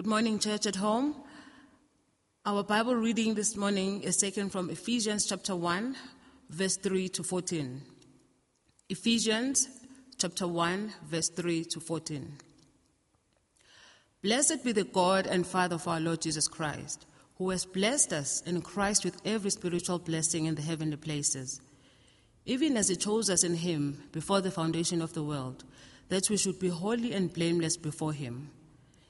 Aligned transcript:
Good 0.00 0.08
morning, 0.08 0.38
church 0.38 0.64
at 0.64 0.76
home. 0.76 1.14
Our 2.46 2.62
Bible 2.62 2.94
reading 2.94 3.34
this 3.34 3.54
morning 3.54 4.00
is 4.00 4.16
taken 4.16 4.48
from 4.48 4.70
Ephesians 4.70 5.26
chapter 5.26 5.54
1, 5.54 5.94
verse 6.48 6.78
3 6.78 7.10
to 7.10 7.22
14. 7.22 7.82
Ephesians 8.88 9.68
chapter 10.16 10.48
1, 10.48 10.94
verse 11.04 11.28
3 11.28 11.66
to 11.66 11.80
14. 11.80 12.32
Blessed 14.22 14.64
be 14.64 14.72
the 14.72 14.84
God 14.84 15.26
and 15.26 15.46
Father 15.46 15.74
of 15.74 15.86
our 15.86 16.00
Lord 16.00 16.22
Jesus 16.22 16.48
Christ, 16.48 17.04
who 17.36 17.50
has 17.50 17.66
blessed 17.66 18.14
us 18.14 18.40
in 18.46 18.62
Christ 18.62 19.04
with 19.04 19.20
every 19.26 19.50
spiritual 19.50 19.98
blessing 19.98 20.46
in 20.46 20.54
the 20.54 20.62
heavenly 20.62 20.96
places, 20.96 21.60
even 22.46 22.78
as 22.78 22.88
He 22.88 22.96
chose 22.96 23.28
us 23.28 23.44
in 23.44 23.56
Him 23.56 24.02
before 24.12 24.40
the 24.40 24.50
foundation 24.50 25.02
of 25.02 25.12
the 25.12 25.22
world, 25.22 25.64
that 26.08 26.30
we 26.30 26.38
should 26.38 26.58
be 26.58 26.68
holy 26.68 27.12
and 27.12 27.34
blameless 27.34 27.76
before 27.76 28.14
Him. 28.14 28.48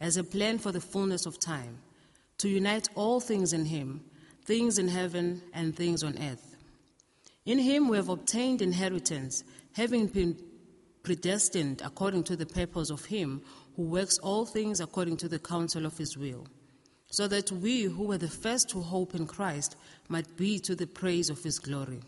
as 0.00 0.16
a 0.16 0.24
plan 0.24 0.58
for 0.58 0.72
the 0.72 0.80
fullness 0.80 1.26
of 1.26 1.38
time, 1.38 1.78
to 2.38 2.48
unite 2.48 2.88
all 2.94 3.20
things 3.20 3.52
in 3.52 3.64
Him, 3.64 4.02
things 4.44 4.78
in 4.78 4.88
heaven 4.88 5.42
and 5.52 5.74
things 5.74 6.02
on 6.02 6.18
earth. 6.18 6.56
In 7.44 7.58
Him 7.58 7.88
we 7.88 7.96
have 7.96 8.08
obtained 8.08 8.60
inheritance, 8.60 9.42
having 9.72 10.06
been 10.06 10.36
predestined 11.02 11.82
according 11.84 12.24
to 12.24 12.36
the 12.36 12.46
purpose 12.46 12.90
of 12.90 13.04
Him 13.04 13.42
who 13.76 13.82
works 13.82 14.18
all 14.18 14.44
things 14.44 14.80
according 14.80 15.16
to 15.18 15.28
the 15.28 15.38
counsel 15.38 15.86
of 15.86 15.96
His 15.96 16.16
will, 16.16 16.46
so 17.10 17.28
that 17.28 17.52
we 17.52 17.84
who 17.84 18.04
were 18.04 18.18
the 18.18 18.28
first 18.28 18.68
to 18.70 18.80
hope 18.80 19.14
in 19.14 19.26
Christ 19.26 19.76
might 20.08 20.36
be 20.36 20.58
to 20.60 20.74
the 20.74 20.86
praise 20.86 21.30
of 21.30 21.42
His 21.42 21.58
glory. 21.58 22.00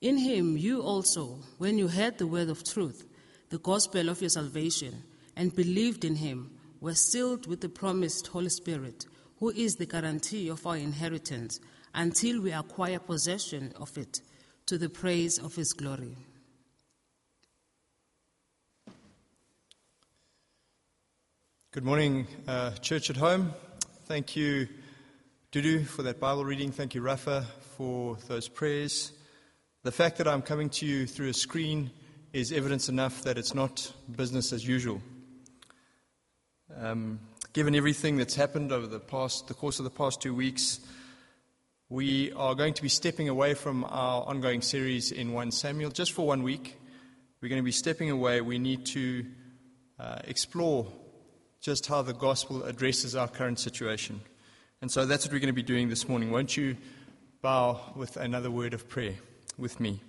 In 0.00 0.18
Him 0.18 0.56
you 0.56 0.82
also, 0.82 1.38
when 1.58 1.78
you 1.78 1.88
heard 1.88 2.18
the 2.18 2.26
word 2.26 2.48
of 2.48 2.62
truth, 2.62 3.06
the 3.50 3.58
gospel 3.58 4.08
of 4.08 4.20
your 4.20 4.30
salvation, 4.30 5.02
and 5.36 5.54
believed 5.54 6.04
in 6.04 6.14
Him, 6.14 6.50
were 6.84 6.94
sealed 6.94 7.46
with 7.46 7.62
the 7.62 7.68
promised 7.70 8.26
Holy 8.26 8.50
Spirit, 8.50 9.06
who 9.38 9.48
is 9.48 9.76
the 9.76 9.86
guarantee 9.86 10.50
of 10.50 10.66
our 10.66 10.76
inheritance 10.76 11.58
until 11.94 12.42
we 12.42 12.52
acquire 12.52 12.98
possession 12.98 13.72
of 13.80 13.96
it 13.96 14.20
to 14.66 14.76
the 14.76 14.90
praise 14.90 15.38
of 15.38 15.54
His 15.54 15.72
glory. 15.72 16.14
Good 21.72 21.84
morning, 21.84 22.26
uh, 22.46 22.72
church 22.72 23.08
at 23.08 23.16
home. 23.16 23.54
Thank 24.04 24.36
you, 24.36 24.68
Dudu, 25.52 25.86
for 25.86 26.02
that 26.02 26.20
Bible 26.20 26.44
reading. 26.44 26.70
Thank 26.70 26.94
you, 26.94 27.00
Rafa, 27.00 27.46
for 27.78 28.18
those 28.28 28.46
prayers. 28.46 29.12
The 29.84 29.92
fact 29.92 30.18
that 30.18 30.28
I'm 30.28 30.42
coming 30.42 30.68
to 30.68 30.84
you 30.84 31.06
through 31.06 31.30
a 31.30 31.34
screen 31.34 31.90
is 32.34 32.52
evidence 32.52 32.90
enough 32.90 33.22
that 33.22 33.38
it's 33.38 33.54
not 33.54 33.90
business 34.14 34.52
as 34.52 34.68
usual. 34.68 35.00
Um, 36.80 37.20
given 37.52 37.74
everything 37.74 38.16
that's 38.16 38.34
happened 38.34 38.72
over 38.72 38.86
the 38.86 38.98
past, 38.98 39.46
the 39.46 39.54
course 39.54 39.78
of 39.78 39.84
the 39.84 39.90
past 39.90 40.20
two 40.20 40.34
weeks, 40.34 40.80
we 41.88 42.32
are 42.32 42.54
going 42.54 42.74
to 42.74 42.82
be 42.82 42.88
stepping 42.88 43.28
away 43.28 43.54
from 43.54 43.84
our 43.84 44.24
ongoing 44.24 44.60
series 44.60 45.12
in 45.12 45.32
1 45.32 45.52
Samuel 45.52 45.90
just 45.90 46.12
for 46.12 46.26
one 46.26 46.42
week. 46.42 46.76
We're 47.40 47.48
going 47.48 47.60
to 47.60 47.64
be 47.64 47.72
stepping 47.72 48.10
away. 48.10 48.40
We 48.40 48.58
need 48.58 48.86
to 48.86 49.24
uh, 50.00 50.18
explore 50.24 50.90
just 51.60 51.86
how 51.86 52.02
the 52.02 52.14
gospel 52.14 52.64
addresses 52.64 53.14
our 53.14 53.28
current 53.28 53.60
situation. 53.60 54.20
And 54.82 54.90
so 54.90 55.06
that's 55.06 55.24
what 55.24 55.32
we're 55.32 55.40
going 55.40 55.46
to 55.48 55.52
be 55.52 55.62
doing 55.62 55.88
this 55.88 56.08
morning. 56.08 56.30
Won't 56.30 56.56
you 56.56 56.76
bow 57.42 57.80
with 57.94 58.16
another 58.16 58.50
word 58.50 58.74
of 58.74 58.88
prayer 58.88 59.14
with 59.56 59.78
me? 59.78 60.00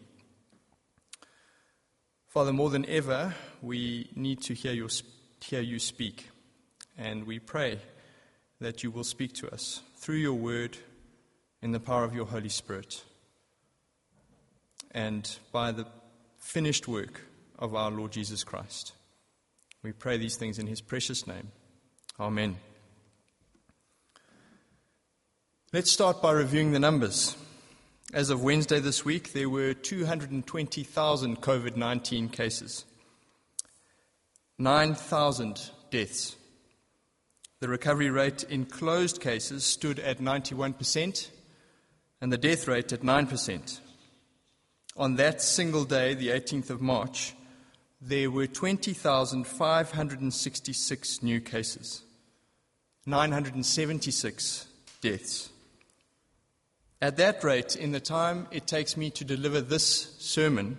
Father, 2.28 2.52
more 2.52 2.70
than 2.70 2.86
ever, 2.88 3.36
we 3.62 4.09
need 4.16 4.42
to 4.44 4.54
hear, 4.54 4.74
your, 4.74 4.90
hear 5.42 5.62
you 5.62 5.80
speak. 5.80 6.30
And 6.97 7.25
we 7.25 7.39
pray 7.39 7.79
that 8.61 8.83
you 8.83 8.91
will 8.91 9.03
speak 9.03 9.33
to 9.33 9.53
us 9.53 9.81
through 9.97 10.17
your 10.17 10.33
word 10.33 10.78
in 11.61 11.72
the 11.72 11.79
power 11.79 12.03
of 12.03 12.16
your 12.16 12.25
Holy 12.25 12.50
Spirit 12.50 13.03
and 14.91 15.38
by 15.51 15.72
the 15.72 15.85
finished 16.39 16.88
work 16.88 17.22
of 17.59 17.75
our 17.75 17.91
Lord 17.91 18.11
Jesus 18.11 18.44
Christ. 18.44 18.94
We 19.83 19.91
pray 19.91 20.17
these 20.17 20.38
things 20.38 20.57
in 20.57 20.67
his 20.67 20.81
precious 20.81 21.28
name. 21.28 21.51
Amen. 22.19 22.56
Let's 25.73 25.91
start 25.91 26.22
by 26.22 26.31
reviewing 26.31 26.72
the 26.72 26.79
numbers. 26.79 27.35
As 28.13 28.29
of 28.29 28.41
Wednesday 28.41 28.79
this 28.79 29.03
week, 29.03 29.33
there 29.33 29.50
were 29.50 29.73
220,000 29.73 31.41
COVID 31.41 31.75
19 31.75 32.29
cases, 32.29 32.85
9,000 34.57 35.72
deaths. 35.91 36.38
The 37.66 37.72
recovery 37.72 38.12
rate 38.12 38.44
in 38.44 38.66
closed 38.66 39.20
cases 39.20 39.66
stood 39.66 39.98
at 39.98 40.20
91% 40.20 41.31
and 42.22 42.31
the 42.31 42.38
death 42.38 42.68
rate 42.68 42.94
at 42.94 43.02
9%. 43.02 43.80
On 44.96 45.16
that 45.16 45.42
single 45.42 45.84
day, 45.84 46.14
the 46.14 46.28
18th 46.28 46.70
of 46.70 46.80
March, 46.80 47.34
there 48.00 48.30
were 48.30 48.46
20,566 48.46 51.24
new 51.24 51.42
cases, 51.42 52.04
976 53.08 54.68
deaths. 55.02 55.50
At 57.02 57.18
that 57.18 57.44
rate, 57.44 57.75
in 57.75 57.94
the 57.94 58.00
time 58.00 58.46
it 58.52 58.68
takes 58.68 58.96
me 58.96 59.09
to 59.09 59.25
deliver 59.25 59.59
this 59.59 60.16
sermon, 60.20 60.78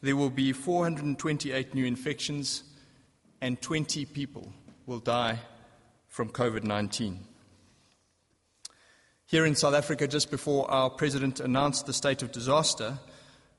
there 0.00 0.16
will 0.16 0.30
be 0.30 0.54
428 0.54 1.74
new 1.74 1.84
infections 1.84 2.62
and 3.42 3.60
20 3.60 4.06
people 4.06 4.50
will 4.86 5.00
die 5.00 5.40
from 6.10 6.28
COVID 6.28 6.64
19. 6.64 7.20
Here 9.26 9.46
in 9.46 9.54
South 9.54 9.74
Africa, 9.74 10.08
just 10.08 10.30
before 10.30 10.68
our 10.68 10.90
president 10.90 11.38
announced 11.38 11.86
the 11.86 11.92
state 11.92 12.20
of 12.22 12.32
disaster, 12.32 12.98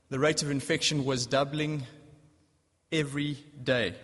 the 0.10 0.20
rate 0.20 0.44
of 0.44 0.52
infection 0.52 1.06
was 1.06 1.26
doubling 1.26 1.88
every 2.92 3.38
day. 3.64 3.96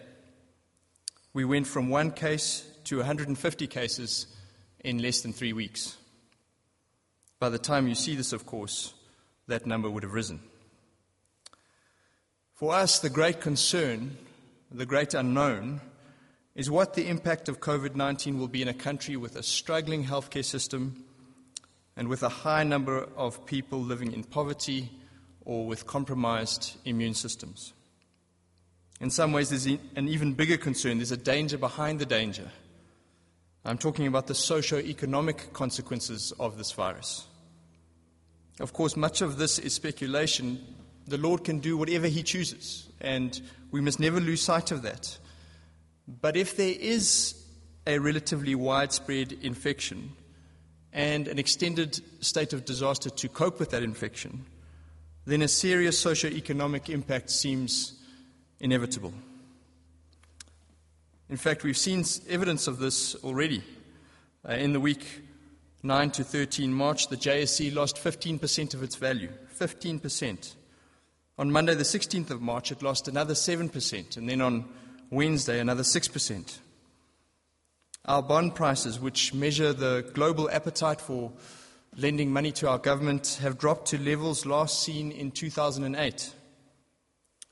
We 1.34 1.44
went 1.44 1.68
from 1.68 1.90
one 1.90 2.12
case 2.12 2.66
to 2.86 2.98
150 2.98 3.68
cases 3.68 4.28
in 4.80 5.00
less 5.00 5.20
than 5.22 5.34
three 5.34 5.52
weeks. 5.52 5.98
By 7.40 7.50
the 7.50 7.60
time 7.60 7.90
you 7.90 7.96
see 7.96 8.16
this, 8.16 8.32
of 8.32 8.46
course, 8.46 8.94
that 9.48 9.66
number 9.66 9.90
would 9.90 10.04
have 10.04 10.14
risen. 10.14 10.40
For 12.54 12.74
us, 12.74 13.00
the 13.00 13.10
great 13.10 13.42
concern, 13.42 14.18
the 14.72 14.86
great 14.86 15.14
unknown, 15.14 15.82
is 16.58 16.72
what 16.72 16.96
the 16.96 17.08
impact 17.08 17.48
of 17.48 17.60
COVID 17.62 17.96
19 17.96 18.40
will 18.40 18.48
be 18.48 18.64
in 18.64 18.68
a 18.68 18.74
country 18.74 19.16
with 19.16 19.36
a 19.36 19.44
struggling 19.44 20.04
healthcare 20.04 20.44
system 20.44 21.06
and 21.96 22.08
with 22.08 22.24
a 22.24 22.30
high 22.30 22.64
number 22.64 23.08
of 23.16 23.46
people 23.46 23.80
living 23.80 24.12
in 24.12 24.24
poverty 24.24 24.90
or 25.46 25.68
with 25.68 25.86
compromised 25.86 26.76
immune 26.84 27.14
systems. 27.14 27.74
In 29.00 29.12
some 29.12 29.32
ways, 29.32 29.52
there's 29.52 29.68
an 29.68 30.08
even 30.08 30.34
bigger 30.34 30.58
concern. 30.58 30.98
There's 30.98 31.12
a 31.12 31.18
danger 31.18 31.60
behind 31.60 32.00
the 32.00 32.08
danger. 32.08 32.50
I'm 33.64 33.78
talking 33.78 34.08
about 34.08 34.26
the 34.26 34.34
socio-economic 34.34 35.54
consequences 35.54 36.34
of 36.40 36.58
this 36.58 36.72
virus. 36.72 37.28
Of 38.60 38.74
course, 38.74 38.98
much 38.98 39.22
of 39.22 39.38
this 39.38 39.60
is 39.60 39.74
speculation. 39.76 40.76
The 41.06 41.20
Lord 41.20 41.44
can 41.44 41.60
do 41.60 41.78
whatever 41.78 42.08
He 42.08 42.24
chooses, 42.24 42.88
and 43.00 43.40
we 43.70 43.80
must 43.80 44.00
never 44.00 44.20
lose 44.20 44.42
sight 44.42 44.72
of 44.72 44.82
that. 44.82 45.20
But 46.08 46.38
if 46.38 46.56
there 46.56 46.76
is 46.80 47.36
a 47.86 48.00
relatively 48.00 48.56
widespread 48.56 49.34
infection 49.42 50.12
and 50.94 51.28
an 51.28 51.38
extended 51.38 52.00
state 52.24 52.54
of 52.54 52.66
disaster 52.66 53.10
to 53.10 53.30
cope 53.30 53.60
with 53.60 53.72
that 53.72 53.84
infection, 53.84 54.46
then 55.26 55.42
a 55.42 55.48
serious 55.48 56.00
socio-economic 56.00 56.90
impact 56.90 57.30
seems 57.30 57.94
inevitable. 58.60 59.14
In 61.30 61.36
fact, 61.36 61.64
we've 61.64 61.78
seen 61.78 62.06
evidence 62.30 62.68
of 62.68 62.80
this 62.80 63.16
already. 63.16 63.62
Uh, 64.48 64.54
in 64.54 64.72
the 64.72 64.80
week 64.80 65.24
9 65.84 66.12
to 66.12 66.24
13 66.24 66.74
March, 66.74 67.10
the 67.10 67.18
JSE 67.18 67.76
lost 67.76 67.98
15% 67.98 68.74
of 68.74 68.82
its 68.82 68.96
value. 68.96 69.30
15%. 69.60 70.56
On 71.38 71.52
Monday, 71.52 71.76
the 71.76 71.84
16th 71.84 72.30
of 72.30 72.42
March, 72.42 72.72
it 72.72 72.82
lost 72.82 73.10
another 73.10 73.34
7%. 73.34 74.18
And 74.18 74.30
then 74.30 74.40
on 74.40 74.70
Wednesday, 75.10 75.60
another 75.60 75.84
6%. 75.84 76.60
Our 78.06 78.24
bond 78.24 78.56
prices, 78.56 79.00
which 79.00 79.34
measure 79.34 79.74
the 79.74 80.10
global 80.14 80.50
appetite 80.50 81.02
for 81.02 81.32
lending 81.96 82.32
money 82.32 82.52
to 82.54 82.70
our 82.70 82.78
government, 82.78 83.40
have 83.42 83.58
dropped 83.58 83.88
to 83.90 83.98
levels 83.98 84.46
last 84.46 84.84
seen 84.84 85.12
in 85.12 85.32
2008. 85.32 86.34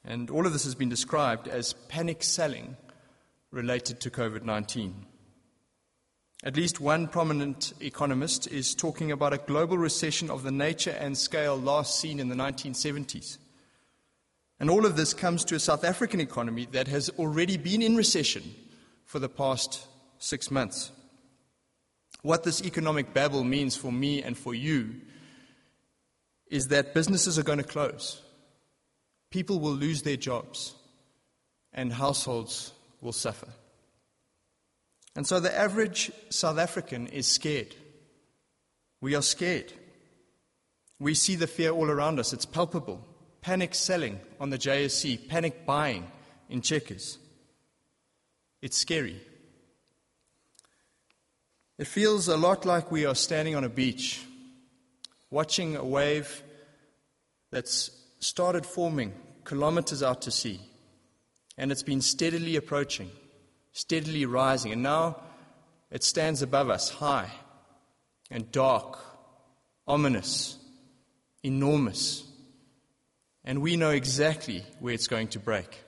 And 0.03 0.29
all 0.29 0.45
of 0.45 0.53
this 0.53 0.65
has 0.65 0.75
been 0.75 0.89
described 0.89 1.47
as 1.47 1.73
panic 1.73 2.23
selling 2.23 2.77
related 3.51 3.99
to 4.01 4.09
COVID 4.09 4.43
19. 4.43 5.05
At 6.43 6.55
least 6.55 6.79
one 6.79 7.07
prominent 7.07 7.73
economist 7.79 8.47
is 8.47 8.75
talking 8.75 9.11
about 9.11 9.33
a 9.33 9.39
global 9.39 9.77
recession 9.77 10.29
of 10.29 10.43
the 10.43 10.51
nature 10.51 10.95
and 10.99 11.17
scale 11.17 11.57
last 11.57 11.99
seen 11.99 12.19
in 12.19 12.29
the 12.29 12.35
1970s. 12.35 13.37
And 14.59 14.69
all 14.69 14.85
of 14.85 14.95
this 14.95 15.13
comes 15.13 15.43
to 15.45 15.55
a 15.55 15.59
South 15.59 15.83
African 15.83 16.19
economy 16.19 16.67
that 16.71 16.87
has 16.87 17.09
already 17.19 17.57
been 17.57 17.81
in 17.81 17.95
recession 17.95 18.55
for 19.05 19.19
the 19.19 19.29
past 19.29 19.85
six 20.17 20.49
months. 20.49 20.91
What 22.21 22.43
this 22.43 22.63
economic 22.63 23.13
babble 23.13 23.43
means 23.43 23.75
for 23.75 23.91
me 23.91 24.23
and 24.23 24.37
for 24.37 24.55
you 24.55 25.01
is 26.47 26.69
that 26.69 26.93
businesses 26.93 27.37
are 27.37 27.43
going 27.43 27.57
to 27.57 27.63
close, 27.63 28.21
people 29.29 29.59
will 29.59 29.73
lose 29.73 30.03
their 30.03 30.15
jobs, 30.15 30.73
and 31.73 31.91
households 31.91 32.71
will 33.01 33.11
suffer. 33.11 33.49
And 35.15 35.27
so 35.27 35.39
the 35.39 35.55
average 35.55 36.11
South 36.29 36.57
African 36.57 37.07
is 37.07 37.27
scared. 37.27 37.75
We 39.01 39.15
are 39.15 39.21
scared. 39.21 39.71
We 40.99 41.13
see 41.13 41.35
the 41.35 41.47
fear 41.47 41.71
all 41.71 41.89
around 41.89 42.19
us, 42.19 42.33
it's 42.33 42.45
palpable. 42.45 43.05
Panic 43.45 43.75
selling 43.75 44.19
on 44.39 44.49
the 44.49 44.57
JSE, 44.57 45.27
panic 45.27 45.65
buying 45.65 46.11
in 46.49 46.61
Checkers. 46.61 47.19
It's 48.61 48.75
scary. 48.75 49.21
It 51.77 51.85
feels 51.85 52.27
a 52.27 52.37
lot 52.37 52.65
like 52.65 52.91
we 52.91 53.05
are 53.05 53.13
standing 53.13 53.55
on 53.55 53.63
a 53.63 53.69
beach, 53.69 54.25
watching 55.29 55.75
a 55.75 55.85
wave 55.85 56.41
that's 57.51 57.91
started 58.19 58.65
forming 58.65 59.13
kilometers 59.43 60.01
out 60.01 60.23
to 60.23 60.31
sea, 60.31 60.59
and 61.55 61.71
it's 61.71 61.83
been 61.83 62.01
steadily 62.01 62.55
approaching 62.55 63.11
steadily 63.75 64.25
rising, 64.25 64.71
and 64.71 64.81
now 64.81 65.17
it 65.91 66.01
stands 66.01 66.41
above 66.41 66.69
us, 66.69 66.89
high 66.89 67.29
and 68.31 68.49
dark, 68.53 68.97
ominous, 69.85 70.57
enormous, 71.43 72.23
and 73.45 73.61
we 73.61 73.77
know 73.77 73.91
exactly 73.91 74.65
where 74.79 74.93
it's 74.93 75.07
going 75.07 75.29
to 75.29 75.39
break. 75.39 75.83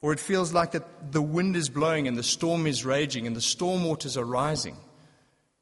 Or 0.00 0.12
it 0.12 0.20
feels 0.20 0.52
like 0.54 0.72
that 0.72 1.12
the 1.12 1.22
wind 1.22 1.54
is 1.54 1.68
blowing 1.68 2.08
and 2.08 2.16
the 2.16 2.22
storm 2.22 2.66
is 2.66 2.84
raging 2.84 3.26
and 3.26 3.36
the 3.36 3.40
storm 3.40 3.84
waters 3.84 4.16
are 4.16 4.24
rising. 4.24 4.76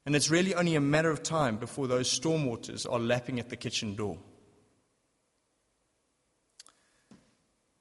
And 0.05 0.15
it's 0.15 0.31
really 0.31 0.55
only 0.55 0.75
a 0.75 0.81
matter 0.81 1.09
of 1.11 1.21
time 1.21 1.57
before 1.57 1.87
those 1.87 2.09
storm 2.09 2.45
waters 2.45 2.85
are 2.85 2.99
lapping 2.99 3.39
at 3.39 3.49
the 3.49 3.57
kitchen 3.57 3.95
door. 3.95 4.17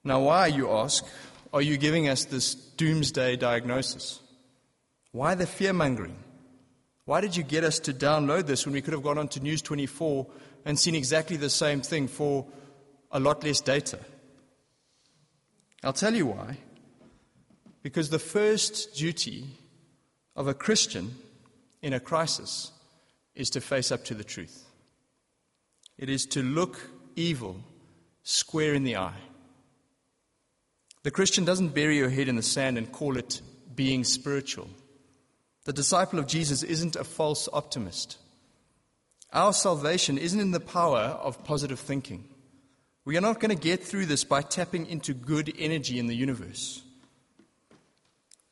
Now, 0.03 0.21
why, 0.21 0.49
you 0.49 0.71
ask, 0.71 1.05
are 1.53 1.63
you 1.63 1.77
giving 1.77 2.09
us 2.09 2.25
this 2.25 2.55
doomsday 2.55 3.37
diagnosis? 3.37 4.21
Why 5.13 5.35
the 5.35 5.47
fear 5.47 5.73
mongering? 5.73 6.17
Why 7.07 7.23
did 7.23 7.35
you 7.35 7.43
get 7.43 7.65
us 7.65 7.79
to 7.81 7.95
download 7.95 8.47
this 8.47 8.67
when 8.67 8.75
we 8.75 8.83
could 8.83 8.93
have 8.93 9.03
gone 9.03 9.17
on 9.17 9.29
to 9.29 9.41
News 9.41 9.63
24 9.63 10.27
and 10.67 10.79
seen 10.79 10.95
exactly 10.95 11.39
the 11.39 11.49
same 11.49 11.81
thing 11.81 12.07
for 12.07 12.47
a 13.11 13.19
lot 13.19 13.43
less 13.43 13.63
data? 13.63 13.99
I'll 15.83 15.95
tell 15.95 16.15
you 16.15 16.27
why. 16.27 16.59
Because 17.83 18.11
the 18.11 18.19
first 18.19 18.95
duty 18.95 19.47
of 20.35 20.49
a 20.49 20.53
Christian 20.53 21.15
in 21.81 21.95
a 21.95 22.01
crisis 22.01 22.73
is 23.35 23.49
to 23.51 23.63
face 23.63 23.91
up 23.91 24.05
to 24.05 24.15
the 24.15 24.25
truth. 24.25 24.67
It 25.97 26.11
is 26.11 26.27
to 26.27 26.43
look 26.43 26.91
evil 27.15 27.63
square 28.23 28.75
in 28.75 28.85
the 28.85 28.97
eye 28.97 29.23
the 31.07 31.13
Christian 31.13 31.45
doesn't 31.45 31.69
bury 31.69 31.99
your 31.99 32.09
head 32.09 32.27
in 32.27 32.35
the 32.35 32.43
sand 32.43 32.77
and 32.77 32.91
call 32.91 33.17
it 33.17 33.41
being 33.77 34.03
spiritual. 34.03 34.69
The 35.67 35.73
disciple 35.73 36.21
of 36.21 36.29
Jesus 36.29 36.63
isn't 36.63 36.95
a 36.95 37.03
false 37.03 37.49
optimist. 37.53 38.19
Our 39.33 39.53
salvation 39.53 40.17
isn't 40.17 40.39
in 40.39 40.53
the 40.53 40.61
power 40.61 41.01
of 41.01 41.43
positive 41.43 41.81
thinking. 41.81 42.29
We 43.05 43.17
are 43.17 43.21
not 43.21 43.41
going 43.41 43.51
to 43.51 43.61
get 43.61 43.83
through 43.83 44.07
this 44.07 44.23
by 44.23 44.43
tapping 44.43 44.87
into 44.87 45.13
good 45.13 45.53
energy 45.59 45.99
in 45.99 46.07
the 46.07 46.15
universe. 46.15 46.83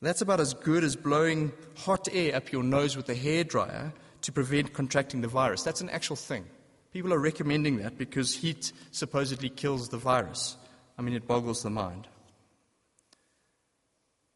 That's 0.03 0.23
about 0.23 0.41
as 0.41 0.55
good 0.55 0.83
as 0.83 0.97
blowing 0.97 1.53
hot 1.77 2.09
air 2.11 2.35
up 2.35 2.51
your 2.51 2.65
nose 2.65 2.97
with 2.97 3.09
a 3.09 3.15
hairdryer 3.15 3.93
to 4.23 4.33
prevent 4.33 4.73
contracting 4.73 5.21
the 5.21 5.29
virus. 5.29 5.63
That's 5.63 5.83
an 5.83 5.91
actual 5.91 6.17
thing. 6.17 6.45
People 6.93 7.15
are 7.15 7.21
recommending 7.21 7.77
that 7.77 7.97
because 7.97 8.35
heat 8.35 8.73
supposedly 8.91 9.51
kills 9.51 9.89
the 9.89 9.99
virus. 9.99 10.57
I 10.99 11.03
mean, 11.03 11.15
it 11.15 11.29
boggles 11.29 11.63
the 11.63 11.71
mind. 11.71 12.09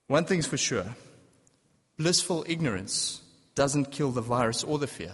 One 0.06 0.24
thing's 0.26 0.46
for 0.46 0.56
sure 0.56 0.94
blissful 1.98 2.44
ignorance 2.48 3.20
doesn't 3.54 3.90
kill 3.90 4.12
the 4.12 4.22
virus 4.22 4.62
or 4.62 4.78
the 4.78 4.86
fear. 4.86 5.12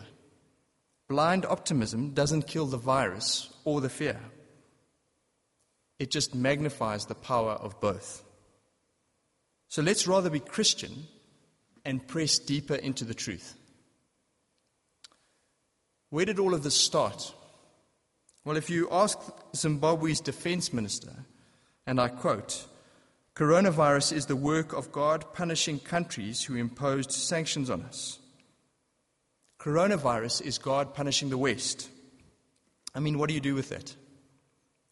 Blind 1.08 1.46
optimism 1.46 2.10
doesn't 2.10 2.46
kill 2.46 2.66
the 2.66 2.76
virus 2.76 3.52
or 3.64 3.81
the 3.81 3.88
fear. 3.88 4.20
It 5.98 6.10
just 6.10 6.34
magnifies 6.34 7.06
the 7.06 7.14
power 7.14 7.52
of 7.52 7.81
both. 7.81 8.22
So 9.69 9.82
let's 9.82 10.06
rather 10.06 10.31
be 10.31 10.40
Christian 10.40 11.06
and 11.84 12.06
press 12.06 12.38
deeper 12.38 12.75
into 12.75 13.04
the 13.04 13.14
truth. 13.14 13.54
Where 16.10 16.26
did 16.26 16.38
all 16.38 16.54
of 16.54 16.62
this 16.62 16.76
start? 16.76 17.34
Well, 18.44 18.56
if 18.56 18.69
you 18.69 18.88
ask 18.90 19.19
Zimbabwe's 19.56 20.20
defense 20.20 20.72
minister, 20.72 21.12
and 21.87 22.00
I 22.00 22.08
quote, 22.08 22.66
Coronavirus 23.34 24.12
is 24.12 24.26
the 24.26 24.36
work 24.36 24.72
of 24.72 24.92
God 24.92 25.32
punishing 25.32 25.81
countries 25.81 26.44
who 26.44 26.54
imposed 26.54 27.10
sanctions 27.10 27.69
on 27.69 27.82
us. 27.82 28.20
Coronavirus 29.58 30.42
is 30.42 30.58
God 30.58 30.94
punishing 30.94 31.31
the 31.31 31.38
West. 31.38 31.88
I 32.94 33.00
mean, 33.00 33.19
what 33.19 33.28
do 33.28 33.34
you 33.34 33.40
do 33.40 33.56
with 33.56 33.70
that? 33.70 33.96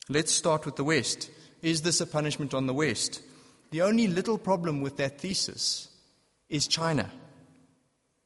Let's 0.08 0.32
start 0.32 0.66
with 0.66 0.74
the 0.74 0.82
West. 0.82 1.30
Is 1.62 1.82
this 1.82 2.00
a 2.00 2.06
punishment 2.06 2.52
on 2.52 2.66
the 2.66 2.74
West? 2.74 3.22
The 3.70 3.82
only 3.82 4.08
little 4.08 4.38
problem 4.38 4.80
with 4.80 4.96
that 4.96 5.20
thesis 5.20 5.88
is 6.48 6.66
China. 6.66 7.10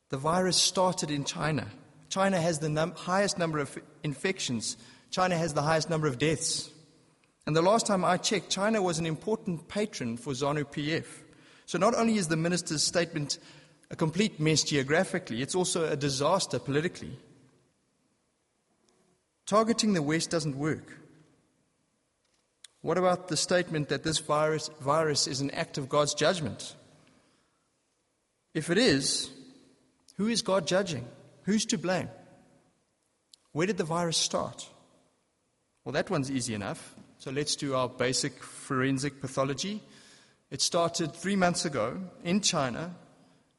The 0.09 0.17
virus 0.17 0.57
started 0.57 1.11
in 1.11 1.25
China. 1.25 1.67
China 2.09 2.41
has 2.41 2.59
the 2.59 2.71
num- 2.71 2.95
highest 2.95 3.39
number 3.39 3.59
of 3.59 3.79
infections, 4.03 4.79
China 5.11 5.37
has 5.37 5.53
the 5.53 5.63
highest 5.63 5.91
number 5.91 6.07
of 6.07 6.19
deaths. 6.19 6.71
And 7.47 7.55
the 7.55 7.63
last 7.63 7.87
time 7.87 8.05
I 8.05 8.17
checked, 8.17 8.51
China 8.51 8.83
was 8.83 8.99
an 8.99 9.07
important 9.07 9.69
patron 9.69 10.17
for 10.17 10.33
ZANU 10.33 10.65
PF. 10.65 11.07
So 11.65 11.79
not 11.79 11.95
only 11.95 12.17
is 12.17 12.29
the 12.29 12.37
minister's 12.37 12.83
statement 12.83 13.39
a 13.91 13.97
complete 13.97 14.41
mess 14.41 14.65
geographically, 14.65 15.43
it's 15.43 15.55
also 15.55 15.85
a 15.85 15.97
disaster 15.97 16.59
politically. 16.59 17.17
Targeting 19.47 19.93
the 19.93 20.03
West 20.03 20.31
doesn't 20.31 20.59
work. 20.59 20.99
What 22.83 22.99
about 22.99 23.29
the 23.29 23.37
statement 23.37 23.89
that 23.91 24.03
this 24.03 24.19
virus, 24.19 24.71
virus 24.81 25.29
is 25.29 25.41
an 25.41 25.53
act 25.53 25.79
of 25.79 25.89
God's 25.89 26.15
judgment? 26.15 26.75
If 28.55 28.71
it 28.71 28.79
is, 28.79 29.31
who 30.17 30.27
is 30.27 30.43
God 30.43 30.67
judging? 30.67 31.07
Who's 31.43 31.65
to 31.67 31.79
blame? 31.79 32.09
Where 33.53 33.69
did 33.69 33.77
the 33.77 33.85
virus 33.85 34.17
start? 34.17 34.69
Well, 35.85 35.93
that 35.93 36.11
one's 36.11 36.31
easy 36.31 36.55
enough. 36.55 36.96
So 37.27 37.33
let's 37.33 37.57
do 37.57 37.75
our 37.75 37.89
basic 37.89 38.41
forensic 38.41 39.21
pathology. 39.21 39.83
It 40.53 40.63
started 40.63 41.13
three 41.13 41.35
months 41.35 41.65
ago 41.65 42.01
in 42.23 42.41
China, 42.41 42.95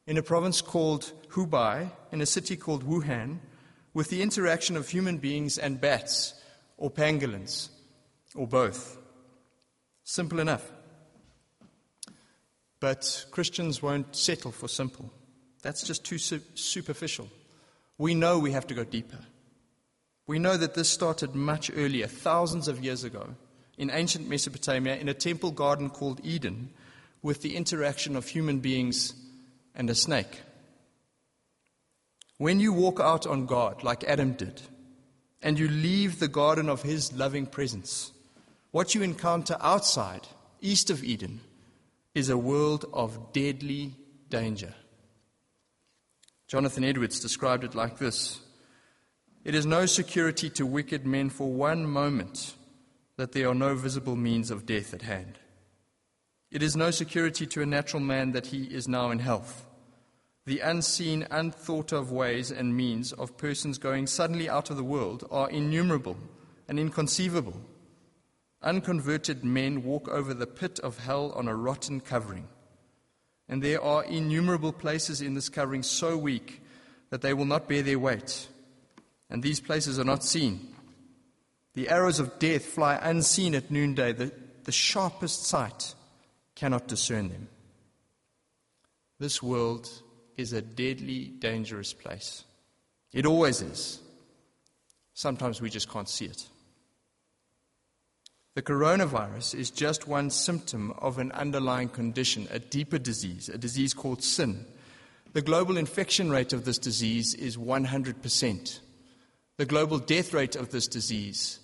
in 0.05 0.17
a 0.17 0.23
province 0.23 0.61
called 0.61 1.11
Hubei, 1.31 1.91
in 2.13 2.21
a 2.21 2.25
city 2.25 2.55
called 2.55 2.87
Wuhan, 2.87 3.39
with 3.93 4.09
the 4.09 4.21
interaction 4.21 4.77
of 4.77 4.87
human 4.87 5.17
beings 5.17 5.57
and 5.57 5.81
bats, 5.81 6.33
or 6.77 6.89
pangolins, 6.89 7.67
or 8.35 8.47
both. 8.47 8.97
Simple 10.05 10.39
enough. 10.39 10.71
But 12.79 13.25
Christians 13.31 13.81
won't 13.81 14.15
settle 14.15 14.53
for 14.53 14.69
simple. 14.69 15.11
That's 15.61 15.83
just 15.83 16.05
too 16.05 16.19
su- 16.19 16.39
superficial. 16.55 17.27
We 17.97 18.15
know 18.15 18.39
we 18.39 18.53
have 18.53 18.67
to 18.67 18.73
go 18.73 18.85
deeper. 18.85 19.19
We 20.25 20.39
know 20.39 20.55
that 20.55 20.73
this 20.73 20.87
started 20.87 21.35
much 21.35 21.69
earlier, 21.75 22.07
thousands 22.07 22.69
of 22.69 22.81
years 22.81 23.03
ago, 23.03 23.35
in 23.77 23.91
ancient 23.91 24.27
Mesopotamia 24.27 24.95
in 24.95 25.07
a 25.07 25.13
temple 25.13 25.51
garden 25.51 25.89
called 25.89 26.19
Eden 26.23 26.69
with 27.21 27.41
the 27.41 27.55
interaction 27.55 28.15
of 28.15 28.27
human 28.27 28.59
beings 28.59 29.13
and 29.75 29.89
a 29.89 29.95
snake. 29.95 30.41
When 32.37 32.59
you 32.59 32.73
walk 32.73 32.99
out 32.99 33.25
on 33.25 33.45
God, 33.45 33.83
like 33.83 34.03
Adam 34.03 34.33
did, 34.33 34.61
and 35.41 35.57
you 35.57 35.67
leave 35.67 36.19
the 36.19 36.27
garden 36.27 36.69
of 36.69 36.81
his 36.81 37.13
loving 37.13 37.45
presence, 37.45 38.11
what 38.71 38.95
you 38.95 39.01
encounter 39.01 39.57
outside, 39.59 40.27
east 40.61 40.89
of 40.89 41.03
Eden, 41.03 41.41
is 42.13 42.29
a 42.29 42.37
world 42.37 42.85
of 42.93 43.33
deadly 43.33 43.95
danger. 44.29 44.73
Jonathan 46.47 46.83
Edwards 46.83 47.19
described 47.19 47.63
it 47.63 47.75
like 47.75 47.97
this 47.97 48.39
It 49.43 49.53
is 49.53 49.65
no 49.65 49.85
security 49.85 50.49
to 50.51 50.65
wicked 50.65 51.05
men 51.05 51.29
for 51.29 51.51
one 51.51 51.85
moment 51.85 52.55
that 53.17 53.33
there 53.33 53.49
are 53.49 53.55
no 53.55 53.75
visible 53.75 54.15
means 54.15 54.49
of 54.49 54.65
death 54.65 54.93
at 54.93 55.01
hand. 55.01 55.39
It 56.49 56.63
is 56.63 56.75
no 56.75 56.91
security 56.91 57.45
to 57.47 57.61
a 57.61 57.65
natural 57.65 58.01
man 58.01 58.31
that 58.31 58.47
he 58.47 58.63
is 58.63 58.87
now 58.87 59.11
in 59.11 59.19
health. 59.19 59.65
The 60.45 60.61
unseen, 60.61 61.27
unthought 61.29 61.91
of 61.91 62.11
ways 62.11 62.51
and 62.51 62.77
means 62.77 63.11
of 63.11 63.35
persons 63.37 63.77
going 63.77 64.07
suddenly 64.07 64.47
out 64.47 64.69
of 64.69 64.77
the 64.77 64.83
world 64.83 65.27
are 65.29 65.49
innumerable 65.49 66.15
and 66.69 66.79
inconceivable. 66.79 67.59
Unconverted 68.61 69.43
men 69.43 69.83
walk 69.83 70.07
over 70.07 70.33
the 70.33 70.47
pit 70.47 70.79
of 70.79 70.99
hell 70.99 71.33
on 71.35 71.49
a 71.49 71.55
rotten 71.55 71.99
covering. 71.99 72.47
And 73.49 73.61
there 73.61 73.81
are 73.81 74.05
innumerable 74.05 74.71
places 74.71 75.21
in 75.21 75.33
this 75.33 75.49
covering 75.49 75.83
so 75.83 76.17
weak 76.17 76.61
that 77.09 77.21
they 77.21 77.33
will 77.33 77.45
not 77.45 77.67
bear 77.67 77.81
their 77.81 77.99
weight. 77.99 78.47
And 79.29 79.43
these 79.43 79.59
places 79.59 79.99
are 79.99 80.05
not 80.05 80.23
seen. 80.23 80.75
The 81.77 81.89
arrows 81.89 82.19
of 82.19 82.39
death 82.39 82.65
fly 82.65 82.95
unseen 82.99 83.53
at 83.53 83.69
noonday. 83.69 84.11
The, 84.11 84.31
the 84.63 84.71
sharpest 84.71 85.45
sight 85.45 85.93
cannot 86.55 86.87
discern 86.87 87.29
them. 87.29 87.49
This 89.19 89.43
world 89.43 89.87
is 90.37 90.53
a 90.53 90.61
deadly, 90.63 91.25
dangerous 91.25 91.93
place. 91.93 92.45
It 93.13 93.27
always 93.27 93.61
is. 93.61 93.99
Sometimes 95.13 95.61
we 95.61 95.69
just 95.69 95.87
can't 95.87 96.09
see 96.09 96.25
it. 96.25 96.47
The 98.55 98.63
coronavirus 98.63 99.53
is 99.53 99.69
just 99.69 100.07
one 100.07 100.31
symptom 100.31 100.93
of 100.97 101.19
an 101.19 101.31
underlying 101.33 101.89
condition, 101.89 102.47
a 102.49 102.57
deeper 102.57 102.97
disease, 102.97 103.49
a 103.49 103.57
disease 103.59 103.93
called 103.93 104.23
sin. 104.23 104.65
The 105.33 105.43
global 105.43 105.77
infection 105.77 106.31
rate 106.31 106.53
of 106.53 106.65
this 106.65 106.79
disease 106.79 107.35
is 107.35 107.55
100%. 107.55 108.79
The 109.57 109.65
global 109.67 109.99
death 109.99 110.33
rate 110.33 110.55
of 110.55 110.71
this 110.71 110.87
disease 110.87 111.59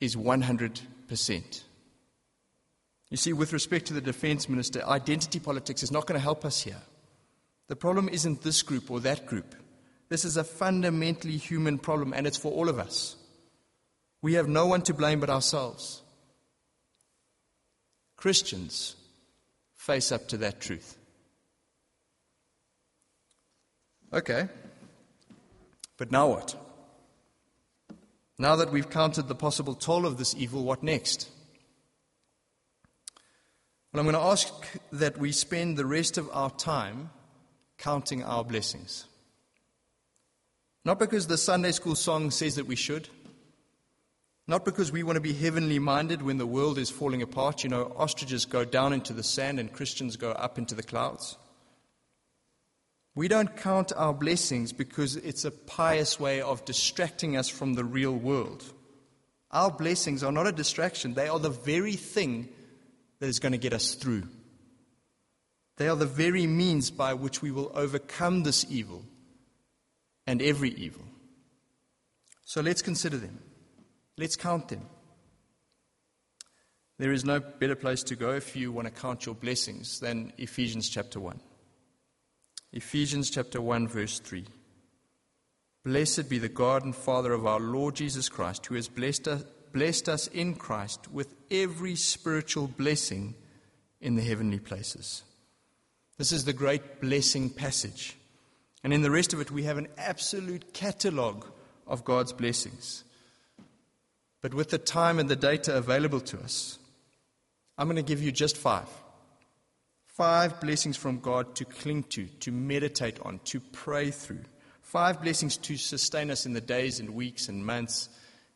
is 0.00 0.16
100%. 0.16 1.62
You 3.10 3.16
see, 3.16 3.32
with 3.32 3.52
respect 3.52 3.86
to 3.86 3.94
the 3.94 4.00
defense 4.00 4.48
minister, 4.48 4.84
identity 4.84 5.38
politics 5.38 5.82
is 5.82 5.92
not 5.92 6.06
going 6.06 6.18
to 6.18 6.24
help 6.24 6.44
us 6.44 6.62
here. 6.62 6.82
The 7.68 7.76
problem 7.76 8.08
isn't 8.08 8.42
this 8.42 8.62
group 8.62 8.90
or 8.90 9.00
that 9.00 9.26
group. 9.26 9.54
This 10.08 10.24
is 10.24 10.36
a 10.36 10.44
fundamentally 10.44 11.36
human 11.36 11.78
problem, 11.78 12.12
and 12.12 12.26
it's 12.26 12.36
for 12.36 12.52
all 12.52 12.68
of 12.68 12.78
us. 12.78 13.16
We 14.22 14.34
have 14.34 14.48
no 14.48 14.66
one 14.66 14.82
to 14.82 14.94
blame 14.94 15.20
but 15.20 15.30
ourselves. 15.30 16.02
Christians 18.16 18.96
face 19.74 20.10
up 20.10 20.28
to 20.28 20.36
that 20.38 20.60
truth. 20.60 20.96
Okay, 24.12 24.48
but 25.96 26.10
now 26.10 26.28
what? 26.28 26.65
Now 28.38 28.56
that 28.56 28.70
we've 28.70 28.90
counted 28.90 29.28
the 29.28 29.34
possible 29.34 29.74
toll 29.74 30.04
of 30.04 30.18
this 30.18 30.34
evil, 30.34 30.62
what 30.62 30.82
next? 30.82 31.30
Well, 33.92 34.00
I'm 34.00 34.12
going 34.12 34.14
to 34.14 34.30
ask 34.30 34.52
that 34.92 35.16
we 35.16 35.32
spend 35.32 35.76
the 35.76 35.86
rest 35.86 36.18
of 36.18 36.28
our 36.32 36.50
time 36.50 37.10
counting 37.78 38.22
our 38.22 38.44
blessings. 38.44 39.06
Not 40.84 40.98
because 40.98 41.26
the 41.26 41.38
Sunday 41.38 41.72
school 41.72 41.94
song 41.94 42.30
says 42.30 42.56
that 42.56 42.66
we 42.66 42.76
should, 42.76 43.08
not 44.46 44.64
because 44.64 44.92
we 44.92 45.02
want 45.02 45.16
to 45.16 45.20
be 45.20 45.32
heavenly 45.32 45.78
minded 45.78 46.22
when 46.22 46.38
the 46.38 46.46
world 46.46 46.78
is 46.78 46.90
falling 46.90 47.22
apart. 47.22 47.64
You 47.64 47.70
know, 47.70 47.92
ostriches 47.96 48.44
go 48.44 48.64
down 48.64 48.92
into 48.92 49.12
the 49.12 49.24
sand 49.24 49.58
and 49.58 49.72
Christians 49.72 50.16
go 50.16 50.30
up 50.32 50.58
into 50.58 50.74
the 50.74 50.84
clouds. 50.84 51.36
We 53.16 53.28
don't 53.28 53.56
count 53.56 53.92
our 53.96 54.12
blessings 54.12 54.74
because 54.74 55.16
it's 55.16 55.46
a 55.46 55.50
pious 55.50 56.20
way 56.20 56.42
of 56.42 56.66
distracting 56.66 57.34
us 57.38 57.48
from 57.48 57.72
the 57.72 57.82
real 57.82 58.12
world. 58.12 58.62
Our 59.50 59.70
blessings 59.70 60.22
are 60.22 60.30
not 60.30 60.46
a 60.46 60.52
distraction, 60.52 61.14
they 61.14 61.26
are 61.26 61.38
the 61.38 61.48
very 61.48 61.94
thing 61.94 62.50
that 63.18 63.26
is 63.26 63.40
going 63.40 63.52
to 63.52 63.58
get 63.58 63.72
us 63.72 63.94
through. 63.94 64.24
They 65.78 65.88
are 65.88 65.96
the 65.96 66.04
very 66.04 66.46
means 66.46 66.90
by 66.90 67.14
which 67.14 67.40
we 67.40 67.50
will 67.50 67.72
overcome 67.74 68.42
this 68.42 68.66
evil 68.68 69.02
and 70.26 70.42
every 70.42 70.70
evil. 70.70 71.04
So 72.44 72.60
let's 72.60 72.82
consider 72.82 73.16
them. 73.16 73.38
Let's 74.18 74.36
count 74.36 74.68
them. 74.68 74.86
There 76.98 77.12
is 77.12 77.24
no 77.24 77.40
better 77.40 77.76
place 77.76 78.02
to 78.04 78.16
go 78.16 78.32
if 78.32 78.54
you 78.56 78.72
want 78.72 78.88
to 78.88 79.00
count 79.00 79.24
your 79.24 79.34
blessings 79.34 80.00
than 80.00 80.34
Ephesians 80.36 80.88
chapter 80.90 81.18
1. 81.18 81.40
Ephesians 82.76 83.30
chapter 83.30 83.58
1, 83.58 83.88
verse 83.88 84.18
3. 84.18 84.44
Blessed 85.82 86.28
be 86.28 86.38
the 86.38 86.50
God 86.50 86.84
and 86.84 86.94
Father 86.94 87.32
of 87.32 87.46
our 87.46 87.58
Lord 87.58 87.94
Jesus 87.94 88.28
Christ, 88.28 88.66
who 88.66 88.74
has 88.74 88.86
blessed 88.86 89.26
us, 89.28 89.44
blessed 89.72 90.10
us 90.10 90.26
in 90.26 90.54
Christ 90.54 91.10
with 91.10 91.34
every 91.50 91.96
spiritual 91.96 92.66
blessing 92.66 93.34
in 94.02 94.14
the 94.14 94.22
heavenly 94.22 94.58
places. 94.58 95.22
This 96.18 96.32
is 96.32 96.44
the 96.44 96.52
great 96.52 97.00
blessing 97.00 97.48
passage. 97.48 98.14
And 98.84 98.92
in 98.92 99.00
the 99.00 99.10
rest 99.10 99.32
of 99.32 99.40
it, 99.40 99.50
we 99.50 99.62
have 99.62 99.78
an 99.78 99.88
absolute 99.96 100.74
catalogue 100.74 101.46
of 101.86 102.04
God's 102.04 102.34
blessings. 102.34 103.04
But 104.42 104.52
with 104.52 104.68
the 104.68 104.76
time 104.76 105.18
and 105.18 105.30
the 105.30 105.34
data 105.34 105.74
available 105.74 106.20
to 106.20 106.38
us, 106.40 106.78
I'm 107.78 107.86
going 107.86 107.96
to 107.96 108.02
give 108.02 108.22
you 108.22 108.32
just 108.32 108.58
five. 108.58 108.88
Five 110.16 110.60
blessings 110.62 110.96
from 110.96 111.20
God 111.20 111.54
to 111.56 111.66
cling 111.66 112.04
to, 112.04 112.24
to 112.40 112.50
meditate 112.50 113.20
on, 113.20 113.38
to 113.44 113.60
pray 113.60 114.10
through. 114.10 114.44
Five 114.80 115.20
blessings 115.20 115.58
to 115.58 115.76
sustain 115.76 116.30
us 116.30 116.46
in 116.46 116.54
the 116.54 116.60
days 116.62 117.00
and 117.00 117.10
weeks 117.10 117.50
and 117.50 117.66
months 117.66 118.08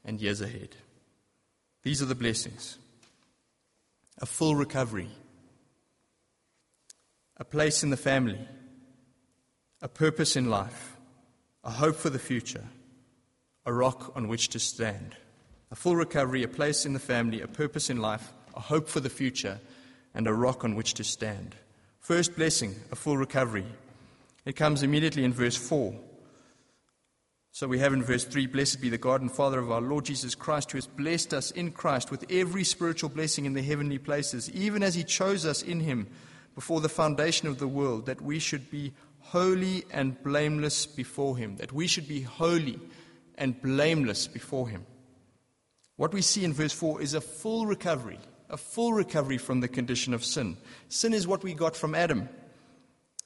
and 0.02 0.18
years 0.18 0.40
ahead. 0.40 0.70
These 1.82 2.00
are 2.00 2.06
the 2.06 2.14
blessings. 2.14 2.78
A 4.20 4.24
full 4.24 4.56
recovery, 4.56 5.10
a 7.36 7.44
place 7.44 7.82
in 7.82 7.90
the 7.90 7.96
family, 7.98 8.40
a 9.82 9.88
purpose 9.88 10.36
in 10.36 10.48
life, 10.48 10.96
a 11.62 11.70
hope 11.70 11.96
for 11.96 12.08
the 12.08 12.18
future, 12.18 12.64
a 13.66 13.72
rock 13.72 14.12
on 14.16 14.28
which 14.28 14.48
to 14.48 14.58
stand. 14.58 15.14
A 15.70 15.76
full 15.76 15.96
recovery, 15.96 16.42
a 16.42 16.48
place 16.48 16.86
in 16.86 16.94
the 16.94 16.98
family, 16.98 17.42
a 17.42 17.46
purpose 17.46 17.90
in 17.90 18.00
life, 18.00 18.32
a 18.56 18.60
hope 18.60 18.88
for 18.88 19.00
the 19.00 19.10
future, 19.10 19.60
and 20.14 20.26
a 20.26 20.32
rock 20.32 20.64
on 20.64 20.74
which 20.74 20.94
to 20.94 21.04
stand. 21.04 21.54
First 21.98 22.36
blessing, 22.36 22.74
a 22.90 22.96
full 22.96 23.16
recovery. 23.16 23.66
It 24.44 24.56
comes 24.56 24.82
immediately 24.82 25.24
in 25.24 25.32
verse 25.32 25.56
4. 25.56 25.94
So 27.52 27.66
we 27.66 27.80
have 27.80 27.92
in 27.92 28.02
verse 28.02 28.24
3 28.24 28.46
Blessed 28.46 28.80
be 28.80 28.88
the 28.88 28.98
God 28.98 29.20
and 29.20 29.30
Father 29.30 29.58
of 29.58 29.70
our 29.70 29.80
Lord 29.80 30.04
Jesus 30.04 30.34
Christ, 30.34 30.70
who 30.70 30.78
has 30.78 30.86
blessed 30.86 31.34
us 31.34 31.50
in 31.50 31.72
Christ 31.72 32.10
with 32.10 32.24
every 32.30 32.64
spiritual 32.64 33.10
blessing 33.10 33.44
in 33.44 33.54
the 33.54 33.62
heavenly 33.62 33.98
places, 33.98 34.50
even 34.52 34.82
as 34.82 34.94
he 34.94 35.04
chose 35.04 35.44
us 35.44 35.62
in 35.62 35.80
him 35.80 36.06
before 36.54 36.80
the 36.80 36.88
foundation 36.88 37.48
of 37.48 37.58
the 37.58 37.68
world, 37.68 38.06
that 38.06 38.20
we 38.20 38.38
should 38.38 38.70
be 38.70 38.92
holy 39.18 39.84
and 39.90 40.22
blameless 40.22 40.86
before 40.86 41.36
him. 41.36 41.56
That 41.56 41.72
we 41.72 41.86
should 41.86 42.08
be 42.08 42.22
holy 42.22 42.78
and 43.36 43.60
blameless 43.60 44.26
before 44.28 44.68
him. 44.68 44.86
What 45.96 46.14
we 46.14 46.22
see 46.22 46.44
in 46.44 46.52
verse 46.52 46.72
4 46.72 47.02
is 47.02 47.14
a 47.14 47.20
full 47.20 47.66
recovery, 47.66 48.20
a 48.50 48.56
full 48.56 48.92
recovery 48.92 49.38
from 49.38 49.60
the 49.60 49.68
condition 49.68 50.14
of 50.14 50.24
sin. 50.24 50.56
Sin 50.88 51.14
is 51.14 51.26
what 51.26 51.42
we 51.42 51.54
got 51.54 51.76
from 51.76 51.94
Adam. 51.94 52.28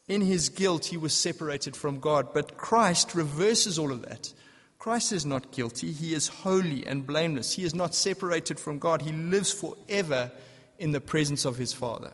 In 0.06 0.20
his 0.20 0.48
guilt, 0.50 0.86
he 0.86 0.96
was 0.96 1.14
separated 1.14 1.76
from 1.76 2.00
God, 2.00 2.34
but 2.34 2.56
Christ 2.56 3.14
reverses 3.14 3.78
all 3.78 3.90
of 3.90 4.02
that. 4.02 4.32
Christ 4.78 5.12
is 5.12 5.24
not 5.24 5.50
guilty. 5.50 5.92
He 5.92 6.12
is 6.12 6.28
holy 6.28 6.86
and 6.86 7.06
blameless. 7.06 7.54
He 7.54 7.64
is 7.64 7.74
not 7.74 7.94
separated 7.94 8.60
from 8.60 8.78
God. 8.78 9.00
He 9.00 9.12
lives 9.12 9.50
forever 9.50 10.30
in 10.78 10.92
the 10.92 11.00
presence 11.00 11.46
of 11.46 11.56
his 11.56 11.72
Father. 11.72 12.12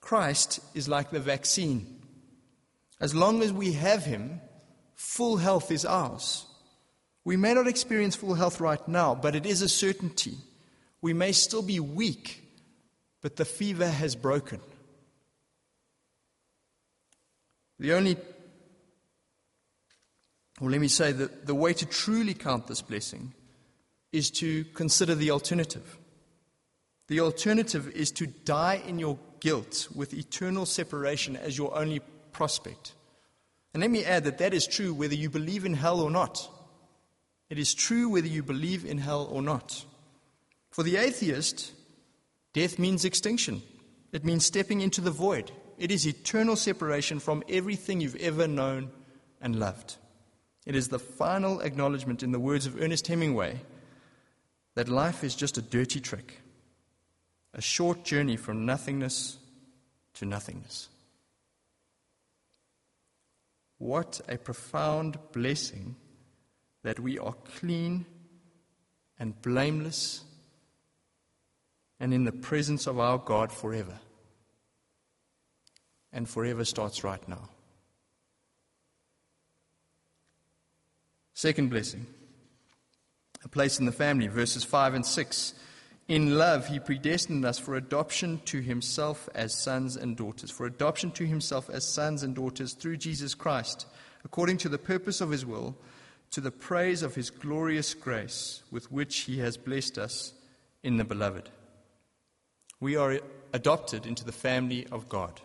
Christ 0.00 0.60
is 0.74 0.88
like 0.88 1.10
the 1.10 1.18
vaccine. 1.18 2.02
As 3.00 3.14
long 3.14 3.42
as 3.42 3.52
we 3.52 3.72
have 3.72 4.04
him, 4.04 4.42
full 4.94 5.38
health 5.38 5.70
is 5.70 5.86
ours. 5.86 6.44
We 7.24 7.36
may 7.36 7.54
not 7.54 7.66
experience 7.66 8.16
full 8.16 8.34
health 8.34 8.60
right 8.60 8.86
now, 8.86 9.14
but 9.14 9.34
it 9.34 9.46
is 9.46 9.62
a 9.62 9.68
certainty. 9.68 10.36
We 11.06 11.12
may 11.12 11.30
still 11.30 11.62
be 11.62 11.78
weak, 11.78 12.42
but 13.22 13.36
the 13.36 13.44
fever 13.44 13.88
has 13.88 14.16
broken. 14.16 14.58
The 17.78 17.92
only, 17.92 18.16
well, 20.60 20.72
let 20.72 20.80
me 20.80 20.88
say 20.88 21.12
that 21.12 21.46
the 21.46 21.54
way 21.54 21.74
to 21.74 21.86
truly 21.86 22.34
count 22.34 22.66
this 22.66 22.82
blessing 22.82 23.34
is 24.10 24.32
to 24.32 24.64
consider 24.74 25.14
the 25.14 25.30
alternative. 25.30 25.96
The 27.06 27.20
alternative 27.20 27.86
is 27.90 28.10
to 28.10 28.26
die 28.26 28.82
in 28.84 28.98
your 28.98 29.16
guilt 29.38 29.86
with 29.94 30.12
eternal 30.12 30.66
separation 30.66 31.36
as 31.36 31.56
your 31.56 31.78
only 31.78 32.00
prospect. 32.32 32.94
And 33.72 33.80
let 33.80 33.92
me 33.92 34.04
add 34.04 34.24
that 34.24 34.38
that 34.38 34.52
is 34.52 34.66
true 34.66 34.92
whether 34.92 35.14
you 35.14 35.30
believe 35.30 35.64
in 35.64 35.74
hell 35.74 36.00
or 36.00 36.10
not. 36.10 36.50
It 37.48 37.60
is 37.60 37.74
true 37.74 38.08
whether 38.08 38.26
you 38.26 38.42
believe 38.42 38.84
in 38.84 38.98
hell 38.98 39.28
or 39.30 39.40
not. 39.40 39.84
For 40.76 40.82
the 40.82 40.98
atheist, 40.98 41.72
death 42.52 42.78
means 42.78 43.06
extinction, 43.06 43.62
it 44.12 44.26
means 44.26 44.44
stepping 44.44 44.82
into 44.82 45.00
the 45.00 45.10
void. 45.10 45.50
It 45.78 45.90
is 45.90 46.06
eternal 46.06 46.54
separation 46.54 47.18
from 47.18 47.42
everything 47.48 48.02
you've 48.02 48.16
ever 48.16 48.46
known 48.46 48.90
and 49.40 49.58
loved. 49.58 49.96
It 50.66 50.76
is 50.76 50.88
the 50.88 50.98
final 50.98 51.60
acknowledgement, 51.60 52.22
in 52.22 52.30
the 52.30 52.38
words 52.38 52.66
of 52.66 52.78
Ernest 52.78 53.06
Hemingway, 53.06 53.58
that 54.74 54.90
life 54.90 55.24
is 55.24 55.34
just 55.34 55.56
a 55.56 55.62
dirty 55.62 55.98
trick, 55.98 56.42
a 57.54 57.62
short 57.62 58.04
journey 58.04 58.36
from 58.36 58.66
nothingness 58.66 59.38
to 60.12 60.26
nothingness. 60.26 60.90
What 63.78 64.20
a 64.28 64.36
profound 64.36 65.16
blessing 65.32 65.96
that 66.82 67.00
we 67.00 67.18
are 67.18 67.34
clean 67.56 68.04
and 69.18 69.40
blameless 69.40 70.22
and 71.98 72.12
in 72.12 72.24
the 72.24 72.32
presence 72.32 72.86
of 72.86 72.98
our 72.98 73.18
God 73.18 73.52
forever. 73.52 73.98
And 76.12 76.28
forever 76.28 76.64
starts 76.64 77.04
right 77.04 77.26
now. 77.28 77.48
Second 81.34 81.68
blessing, 81.68 82.06
a 83.44 83.48
place 83.48 83.78
in 83.78 83.84
the 83.84 83.92
family, 83.92 84.26
verses 84.26 84.64
5 84.64 84.94
and 84.94 85.04
6. 85.04 85.54
In 86.08 86.38
love, 86.38 86.68
he 86.68 86.78
predestined 86.78 87.44
us 87.44 87.58
for 87.58 87.74
adoption 87.74 88.40
to 88.46 88.60
himself 88.60 89.28
as 89.34 89.54
sons 89.54 89.96
and 89.96 90.16
daughters, 90.16 90.50
for 90.50 90.64
adoption 90.64 91.10
to 91.12 91.26
himself 91.26 91.68
as 91.68 91.86
sons 91.86 92.22
and 92.22 92.34
daughters 92.34 92.72
through 92.72 92.96
Jesus 92.96 93.34
Christ, 93.34 93.86
according 94.24 94.56
to 94.58 94.68
the 94.68 94.78
purpose 94.78 95.20
of 95.20 95.30
his 95.30 95.44
will, 95.44 95.76
to 96.30 96.40
the 96.40 96.50
praise 96.50 97.02
of 97.02 97.16
his 97.16 97.28
glorious 97.30 97.92
grace 97.92 98.62
with 98.70 98.90
which 98.90 99.20
he 99.20 99.38
has 99.40 99.56
blessed 99.56 99.98
us 99.98 100.32
in 100.82 100.96
the 100.96 101.04
beloved. 101.04 101.50
We 102.80 102.96
are 102.96 103.20
adopted 103.52 104.06
into 104.06 104.24
the 104.24 104.32
family 104.32 104.86
of 104.92 105.08
God. 105.08 105.40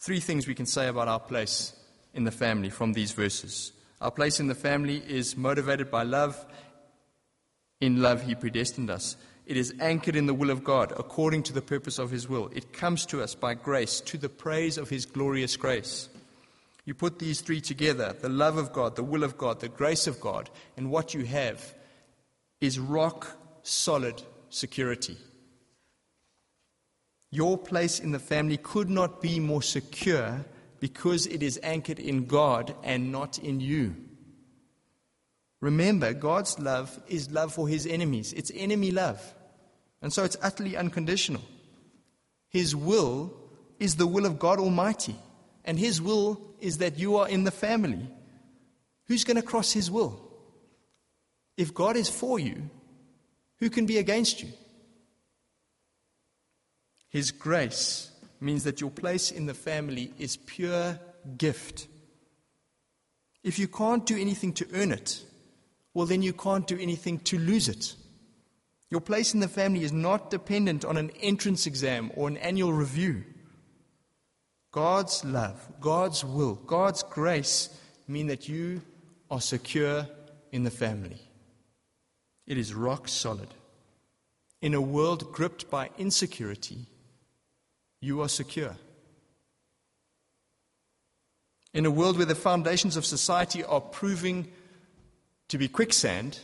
Three 0.00 0.20
things 0.20 0.46
we 0.46 0.54
can 0.54 0.66
say 0.66 0.88
about 0.88 1.08
our 1.08 1.20
place 1.20 1.74
in 2.12 2.24
the 2.24 2.30
family 2.30 2.70
from 2.70 2.92
these 2.92 3.12
verses. 3.12 3.72
Our 4.00 4.10
place 4.10 4.40
in 4.40 4.48
the 4.48 4.54
family 4.54 5.02
is 5.06 5.36
motivated 5.36 5.90
by 5.90 6.02
love 6.02 6.44
in 7.80 8.00
love, 8.00 8.22
He 8.22 8.34
predestined 8.34 8.88
us. 8.88 9.16
It 9.46 9.58
is 9.58 9.74
anchored 9.78 10.16
in 10.16 10.24
the 10.24 10.32
will 10.32 10.50
of 10.50 10.64
God, 10.64 10.92
according 10.96 11.42
to 11.44 11.52
the 11.52 11.60
purpose 11.60 11.98
of 11.98 12.10
His 12.10 12.28
will. 12.28 12.50
It 12.54 12.72
comes 12.72 13.04
to 13.06 13.22
us 13.22 13.34
by 13.34 13.52
grace, 13.54 14.00
to 14.02 14.16
the 14.16 14.30
praise 14.30 14.78
of 14.78 14.88
His 14.88 15.04
glorious 15.04 15.56
grace. 15.56 16.08
You 16.86 16.94
put 16.94 17.18
these 17.18 17.40
three 17.42 17.60
together 17.60 18.16
the 18.18 18.28
love 18.28 18.56
of 18.56 18.72
God, 18.72 18.96
the 18.96 19.02
will 19.02 19.22
of 19.22 19.36
God, 19.36 19.60
the 19.60 19.68
grace 19.68 20.06
of 20.06 20.20
God, 20.20 20.48
and 20.76 20.90
what 20.90 21.12
you 21.12 21.24
have 21.26 21.74
is 22.60 22.78
rock 22.78 23.36
solid 23.62 24.22
security. 24.48 25.18
Your 27.34 27.58
place 27.58 27.98
in 27.98 28.12
the 28.12 28.20
family 28.20 28.56
could 28.58 28.88
not 28.88 29.20
be 29.20 29.40
more 29.40 29.60
secure 29.60 30.44
because 30.78 31.26
it 31.26 31.42
is 31.42 31.58
anchored 31.64 31.98
in 31.98 32.26
God 32.26 32.76
and 32.84 33.10
not 33.10 33.40
in 33.40 33.58
you. 33.58 33.96
Remember, 35.60 36.12
God's 36.12 36.60
love 36.60 36.96
is 37.08 37.32
love 37.32 37.52
for 37.52 37.66
his 37.66 37.88
enemies. 37.88 38.32
It's 38.34 38.52
enemy 38.54 38.92
love. 38.92 39.34
And 40.00 40.12
so 40.12 40.22
it's 40.22 40.36
utterly 40.42 40.76
unconditional. 40.76 41.42
His 42.50 42.76
will 42.76 43.34
is 43.80 43.96
the 43.96 44.06
will 44.06 44.26
of 44.26 44.38
God 44.38 44.60
Almighty. 44.60 45.16
And 45.64 45.76
his 45.76 46.00
will 46.00 46.40
is 46.60 46.78
that 46.78 47.00
you 47.00 47.16
are 47.16 47.28
in 47.28 47.42
the 47.42 47.50
family. 47.50 48.08
Who's 49.06 49.24
going 49.24 49.38
to 49.38 49.42
cross 49.42 49.72
his 49.72 49.90
will? 49.90 50.20
If 51.56 51.74
God 51.74 51.96
is 51.96 52.08
for 52.08 52.38
you, 52.38 52.70
who 53.58 53.70
can 53.70 53.86
be 53.86 53.98
against 53.98 54.40
you? 54.40 54.50
His 57.14 57.30
grace 57.30 58.10
means 58.40 58.64
that 58.64 58.80
your 58.80 58.90
place 58.90 59.30
in 59.30 59.46
the 59.46 59.54
family 59.54 60.12
is 60.18 60.36
pure 60.36 60.98
gift. 61.38 61.86
If 63.44 63.56
you 63.56 63.68
can't 63.68 64.04
do 64.04 64.18
anything 64.18 64.52
to 64.54 64.66
earn 64.74 64.90
it, 64.90 65.22
well, 65.94 66.06
then 66.06 66.22
you 66.22 66.32
can't 66.32 66.66
do 66.66 66.76
anything 66.76 67.20
to 67.20 67.38
lose 67.38 67.68
it. 67.68 67.94
Your 68.90 69.00
place 69.00 69.32
in 69.32 69.38
the 69.38 69.46
family 69.46 69.84
is 69.84 69.92
not 69.92 70.28
dependent 70.28 70.84
on 70.84 70.96
an 70.96 71.12
entrance 71.22 71.68
exam 71.68 72.10
or 72.16 72.26
an 72.26 72.36
annual 72.38 72.72
review. 72.72 73.22
God's 74.72 75.24
love, 75.24 75.68
God's 75.80 76.24
will, 76.24 76.56
God's 76.56 77.04
grace 77.04 77.68
mean 78.08 78.26
that 78.26 78.48
you 78.48 78.82
are 79.30 79.40
secure 79.40 80.08
in 80.50 80.64
the 80.64 80.70
family. 80.72 81.20
It 82.44 82.58
is 82.58 82.74
rock 82.74 83.06
solid. 83.06 83.54
In 84.60 84.74
a 84.74 84.80
world 84.80 85.30
gripped 85.32 85.70
by 85.70 85.90
insecurity, 85.96 86.88
you 88.04 88.20
are 88.20 88.28
secure. 88.28 88.76
In 91.72 91.86
a 91.86 91.90
world 91.90 92.18
where 92.18 92.26
the 92.26 92.34
foundations 92.34 92.96
of 92.96 93.06
society 93.06 93.64
are 93.64 93.80
proving 93.80 94.52
to 95.48 95.58
be 95.58 95.68
quicksand, 95.68 96.38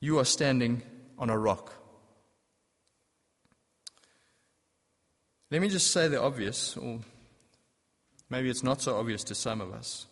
you 0.00 0.18
are 0.18 0.24
standing 0.24 0.82
on 1.16 1.30
a 1.30 1.38
rock. 1.38 1.72
Let 5.50 5.62
me 5.62 5.68
just 5.68 5.92
say 5.92 6.08
the 6.08 6.20
obvious, 6.20 6.76
or 6.76 7.00
maybe 8.28 8.50
it's 8.50 8.64
not 8.64 8.82
so 8.82 8.96
obvious 8.96 9.22
to 9.24 9.34
some 9.34 9.60
of 9.60 9.72
us. 9.72 10.06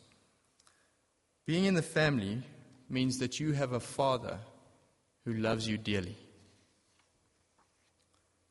Being 1.47 1.65
in 1.65 1.75
the 1.75 1.83
family 1.83 2.43
means 2.89 3.19
that 3.19 3.41
you 3.41 3.53
have 3.53 3.73
a 3.73 3.81
father 3.81 4.39
who 5.25 5.35
loves 5.35 5.67
you 5.67 5.77
dearly. 5.77 6.17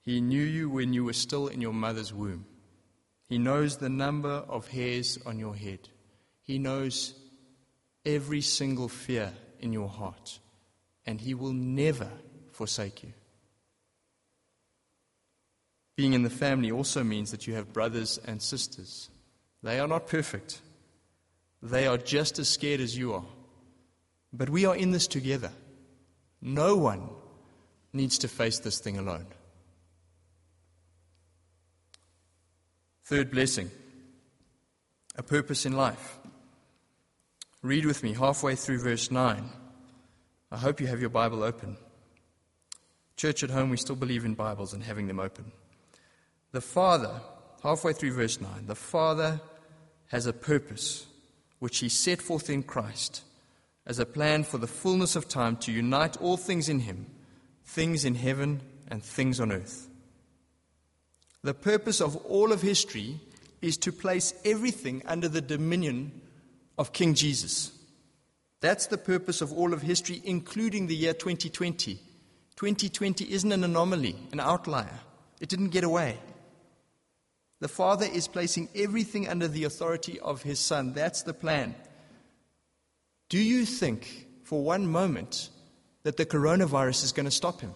He 0.09 0.21
knew 0.21 0.41
you 0.41 0.71
when 0.71 0.91
you 0.91 1.05
were 1.05 1.13
still 1.13 1.49
in 1.49 1.61
your 1.61 1.71
mother's 1.71 2.11
womb. 2.11 2.47
He 3.27 3.37
knows 3.37 3.77
the 3.77 3.89
number 3.89 4.43
of 4.49 4.67
hairs 4.67 5.19
on 5.23 5.37
your 5.37 5.55
head. 5.55 5.87
He 6.41 6.57
knows 6.57 7.13
every 8.03 8.41
single 8.41 8.87
fear 8.87 9.31
in 9.59 9.71
your 9.71 9.87
heart, 9.87 10.39
and 11.05 11.21
He 11.21 11.35
will 11.35 11.53
never 11.53 12.09
forsake 12.49 13.03
you. 13.03 13.13
Being 15.95 16.13
in 16.13 16.23
the 16.23 16.31
family 16.31 16.71
also 16.71 17.03
means 17.03 17.29
that 17.29 17.45
you 17.45 17.53
have 17.53 17.71
brothers 17.71 18.19
and 18.25 18.41
sisters. 18.41 19.11
They 19.61 19.79
are 19.79 19.87
not 19.87 20.07
perfect, 20.07 20.59
they 21.61 21.85
are 21.85 21.99
just 21.99 22.39
as 22.39 22.49
scared 22.49 22.81
as 22.81 22.97
you 22.97 23.13
are. 23.13 23.25
But 24.33 24.49
we 24.49 24.65
are 24.65 24.75
in 24.75 24.89
this 24.89 25.05
together. 25.05 25.51
No 26.41 26.77
one 26.77 27.09
needs 27.93 28.17
to 28.17 28.27
face 28.27 28.57
this 28.57 28.79
thing 28.79 28.97
alone. 28.97 29.27
Third 33.09 33.31
blessing 33.31 33.71
a 35.15 35.23
purpose 35.23 35.65
in 35.65 35.73
life. 35.73 36.19
Read 37.63 37.87
with 37.87 38.03
me 38.03 38.13
halfway 38.13 38.53
through 38.53 38.77
verse 38.77 39.09
9. 39.09 39.49
I 40.51 40.57
hope 40.57 40.79
you 40.79 40.85
have 40.85 41.01
your 41.01 41.09
Bible 41.09 41.41
open. 41.41 41.77
Church 43.17 43.43
at 43.43 43.49
home, 43.49 43.71
we 43.71 43.77
still 43.77 43.95
believe 43.95 44.25
in 44.25 44.35
Bibles 44.35 44.73
and 44.73 44.83
having 44.83 45.07
them 45.07 45.19
open. 45.19 45.51
The 46.51 46.61
Father, 46.61 47.19
halfway 47.63 47.93
through 47.93 48.13
verse 48.13 48.39
9, 48.39 48.67
the 48.67 48.75
Father 48.75 49.41
has 50.09 50.27
a 50.27 50.31
purpose 50.31 51.07
which 51.57 51.79
He 51.79 51.89
set 51.89 52.21
forth 52.21 52.47
in 52.47 52.61
Christ 52.61 53.23
as 53.87 53.97
a 53.97 54.05
plan 54.05 54.43
for 54.43 54.59
the 54.59 54.67
fullness 54.67 55.15
of 55.15 55.27
time 55.27 55.57
to 55.57 55.71
unite 55.71 56.15
all 56.17 56.37
things 56.37 56.69
in 56.69 56.81
Him, 56.81 57.07
things 57.65 58.05
in 58.05 58.13
heaven 58.13 58.61
and 58.87 59.01
things 59.01 59.39
on 59.39 59.51
earth. 59.51 59.88
The 61.43 61.53
purpose 61.53 62.01
of 62.01 62.15
all 62.25 62.51
of 62.51 62.61
history 62.61 63.19
is 63.61 63.77
to 63.77 63.91
place 63.91 64.33
everything 64.43 65.01
under 65.05 65.27
the 65.27 65.41
dominion 65.41 66.21
of 66.77 66.93
King 66.93 67.13
Jesus. 67.13 67.71
That's 68.61 68.87
the 68.87 68.97
purpose 68.97 69.41
of 69.41 69.53
all 69.53 69.73
of 69.73 69.81
history, 69.81 70.21
including 70.25 70.87
the 70.87 70.95
year 70.95 71.13
2020. 71.13 71.95
2020 72.55 73.31
isn't 73.31 73.51
an 73.51 73.63
anomaly, 73.63 74.15
an 74.33 74.39
outlier. 74.39 74.99
It 75.39 75.47
didn't 75.47 75.69
get 75.69 75.85
away. 75.85 76.17
The 77.61 77.69
Father 77.69 78.05
is 78.05 78.27
placing 78.27 78.69
everything 78.75 79.27
under 79.27 79.47
the 79.47 79.63
authority 79.63 80.19
of 80.19 80.43
His 80.43 80.59
Son. 80.59 80.93
That's 80.93 81.23
the 81.23 81.33
plan. 81.33 81.75
Do 83.29 83.37
you 83.37 83.65
think 83.65 84.27
for 84.43 84.61
one 84.61 84.87
moment 84.87 85.49
that 86.03 86.17
the 86.17 86.25
coronavirus 86.25 87.03
is 87.03 87.11
going 87.11 87.25
to 87.25 87.31
stop 87.31 87.61
Him? 87.61 87.73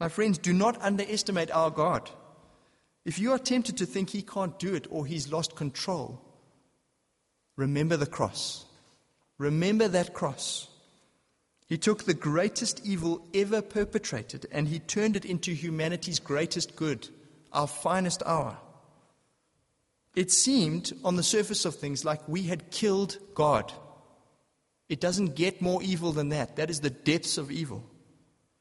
My 0.00 0.08
friends, 0.08 0.38
do 0.38 0.52
not 0.52 0.80
underestimate 0.80 1.50
our 1.50 1.70
God. 1.70 2.10
If 3.04 3.18
you 3.18 3.32
are 3.32 3.38
tempted 3.38 3.76
to 3.78 3.86
think 3.86 4.10
He 4.10 4.22
can't 4.22 4.58
do 4.58 4.74
it 4.74 4.86
or 4.90 5.06
He's 5.06 5.32
lost 5.32 5.56
control, 5.56 6.24
Remember 7.58 7.96
the 7.96 8.06
cross. 8.06 8.64
Remember 9.36 9.88
that 9.88 10.14
cross. 10.14 10.68
He 11.66 11.76
took 11.76 12.04
the 12.04 12.14
greatest 12.14 12.80
evil 12.86 13.26
ever 13.34 13.60
perpetrated 13.60 14.46
and 14.52 14.68
he 14.68 14.78
turned 14.78 15.16
it 15.16 15.24
into 15.24 15.50
humanity's 15.50 16.20
greatest 16.20 16.76
good, 16.76 17.08
our 17.52 17.66
finest 17.66 18.22
hour. 18.24 18.58
It 20.14 20.30
seemed, 20.30 20.92
on 21.04 21.16
the 21.16 21.24
surface 21.24 21.64
of 21.64 21.74
things, 21.74 22.04
like 22.04 22.28
we 22.28 22.44
had 22.44 22.70
killed 22.70 23.18
God. 23.34 23.72
It 24.88 25.00
doesn't 25.00 25.34
get 25.34 25.60
more 25.60 25.82
evil 25.82 26.12
than 26.12 26.28
that. 26.28 26.56
That 26.56 26.70
is 26.70 26.80
the 26.80 26.90
depths 26.90 27.38
of 27.38 27.50
evil. 27.50 27.84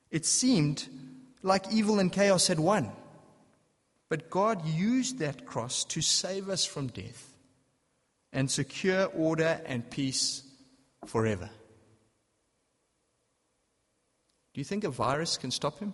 It 0.09 0.25
seemed 0.25 0.89
like 1.47 1.71
evil 1.71 1.99
and 1.99 2.11
chaos 2.11 2.47
had 2.47 2.59
won. 2.59 2.91
But 4.09 4.29
God 4.29 4.65
used 4.65 5.19
that 5.19 5.45
cross 5.45 5.83
to 5.85 6.01
save 6.01 6.49
us 6.49 6.65
from 6.65 6.87
death 6.87 7.35
and 8.31 8.49
secure 8.49 9.05
order 9.05 9.59
and 9.65 9.89
peace 9.89 10.43
forever. 11.05 11.49
Do 14.53 14.61
you 14.61 14.65
think 14.65 14.83
a 14.83 14.89
virus 14.89 15.37
can 15.37 15.51
stop 15.51 15.79
him? 15.79 15.93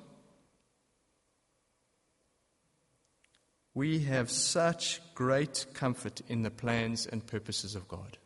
We 3.73 3.99
have 4.01 4.29
such 4.29 5.01
great 5.15 5.65
comfort 5.73 6.21
in 6.27 6.43
the 6.43 6.51
plans 6.51 7.07
and 7.07 7.25
purposes 7.25 7.75
of 7.75 7.87
God. 7.87 8.17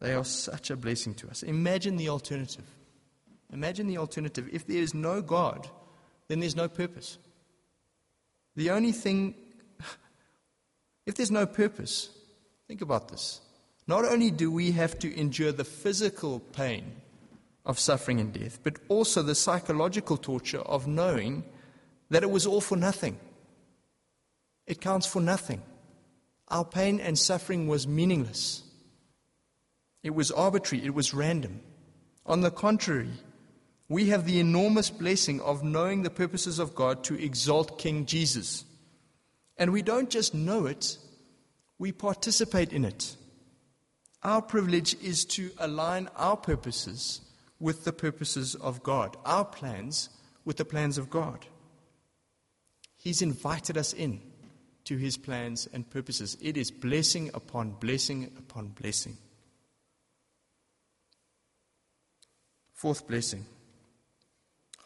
They 0.00 0.12
are 0.12 0.24
such 0.24 0.70
a 0.70 0.76
blessing 0.76 1.14
to 1.14 1.28
us. 1.28 1.42
Imagine 1.42 1.96
the 1.96 2.10
alternative. 2.10 2.66
Imagine 3.50 3.86
the 3.86 3.96
alternative. 3.96 4.48
If 4.52 4.66
there 4.66 4.82
is 4.82 4.92
no 4.92 5.22
God, 5.22 5.68
then 6.28 6.40
there's 6.40 6.56
no 6.56 6.68
purpose. 6.68 7.18
The 8.56 8.70
only 8.70 8.92
thing, 8.92 9.34
if 11.06 11.14
there's 11.14 11.30
no 11.30 11.46
purpose, 11.46 12.10
think 12.66 12.80
about 12.80 13.08
this. 13.08 13.40
Not 13.86 14.04
only 14.04 14.30
do 14.30 14.50
we 14.50 14.72
have 14.72 14.98
to 15.00 15.18
endure 15.18 15.52
the 15.52 15.64
physical 15.64 16.40
pain 16.40 16.92
of 17.64 17.78
suffering 17.78 18.20
and 18.20 18.32
death, 18.32 18.58
but 18.62 18.78
also 18.88 19.22
the 19.22 19.34
psychological 19.34 20.16
torture 20.16 20.60
of 20.60 20.86
knowing 20.86 21.44
that 22.10 22.22
it 22.22 22.30
was 22.30 22.46
all 22.46 22.60
for 22.60 22.76
nothing. 22.76 23.18
It 24.66 24.80
counts 24.80 25.06
for 25.06 25.20
nothing. 25.20 25.62
Our 26.48 26.64
pain 26.64 27.00
and 27.00 27.18
suffering 27.18 27.66
was 27.68 27.86
meaningless. 27.86 28.62
It 30.02 30.14
was 30.14 30.30
arbitrary. 30.30 30.84
It 30.84 30.94
was 30.94 31.12
random. 31.12 31.60
On 32.24 32.40
the 32.40 32.50
contrary, 32.50 33.10
we 33.88 34.08
have 34.08 34.26
the 34.26 34.40
enormous 34.40 34.90
blessing 34.90 35.40
of 35.40 35.62
knowing 35.62 36.02
the 36.02 36.10
purposes 36.10 36.58
of 36.58 36.74
God 36.74 37.04
to 37.04 37.22
exalt 37.22 37.78
King 37.78 38.04
Jesus. 38.06 38.64
And 39.56 39.72
we 39.72 39.82
don't 39.82 40.10
just 40.10 40.34
know 40.34 40.66
it, 40.66 40.98
we 41.78 41.92
participate 41.92 42.72
in 42.72 42.84
it. 42.84 43.16
Our 44.22 44.42
privilege 44.42 44.96
is 45.02 45.24
to 45.26 45.50
align 45.58 46.08
our 46.16 46.36
purposes 46.36 47.20
with 47.60 47.84
the 47.84 47.92
purposes 47.92 48.54
of 48.56 48.82
God, 48.82 49.16
our 49.24 49.44
plans 49.44 50.08
with 50.44 50.56
the 50.56 50.64
plans 50.64 50.98
of 50.98 51.08
God. 51.08 51.46
He's 52.96 53.22
invited 53.22 53.78
us 53.78 53.92
in 53.92 54.20
to 54.84 54.96
his 54.96 55.16
plans 55.16 55.68
and 55.72 55.88
purposes. 55.88 56.36
It 56.40 56.56
is 56.56 56.70
blessing 56.70 57.30
upon 57.34 57.72
blessing 57.72 58.32
upon 58.36 58.68
blessing. 58.68 59.16
Fourth 62.72 63.06
blessing 63.06 63.46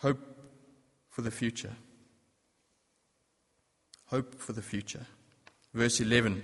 hope 0.01 0.19
for 1.09 1.23
the 1.23 1.31
future. 1.31 1.73
Hope 4.07 4.41
for 4.41 4.53
the 4.53 4.63
future. 4.63 5.07
Verse 5.73 6.01
11 6.01 6.43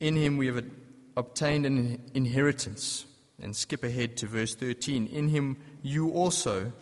In 0.00 0.16
him 0.16 0.36
we 0.36 0.46
have 0.46 0.64
obtained 1.16 1.66
an 1.66 2.02
inheritance. 2.14 3.06
And 3.40 3.56
skip 3.56 3.82
ahead 3.82 4.16
to 4.18 4.26
verse 4.26 4.54
13. 4.54 5.08
In 5.08 5.28
him 5.28 5.56
you 5.82 6.10
also 6.10 6.72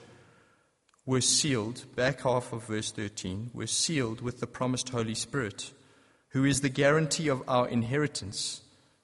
were 1.07 1.23
sealed, 1.23 1.85
back 1.97 2.21
half 2.21 2.53
of 2.53 2.65
verse 2.65 2.93
13, 2.93 3.51
were 3.55 3.67
sealed 3.67 4.21
with 4.21 4.41
the 4.41 4.47
promised 4.47 4.91
Holy 4.91 5.15
Spirit, 5.15 5.73
who 6.29 6.45
is 6.45 6.61
the 6.61 6.69
guarantee 6.69 7.29
of 7.29 7.43
our 7.49 7.67
inheritance 7.67 8.61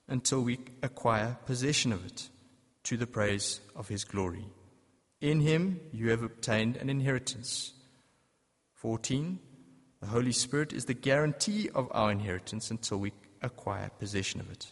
until 0.07 0.43
we 0.43 0.59
acquire 0.83 1.39
possession 1.47 1.93
of 1.93 2.05
it, 2.05 2.29
to 2.85 2.99
the 2.99 3.07
praise 3.07 3.61
of 3.75 3.89
his 3.89 4.05
glory. 4.05 4.45
In 5.21 5.41
him 5.41 5.81
you 5.93 6.11
have 6.11 6.23
obtained 6.23 6.77
an 6.77 6.91
inheritance. 6.91 7.73
14. 8.75 9.39
The 10.01 10.07
Holy 10.07 10.33
Spirit 10.33 10.73
is 10.73 10.85
the 10.85 10.95
guarantee 10.95 11.71
of 11.75 11.89
our 11.93 12.13
inheritance 12.13 12.71
until 12.71 12.99
we 12.99 13.13
acquire 13.41 13.91
possession 13.99 14.41
of 14.41 14.51
it. 14.51 14.67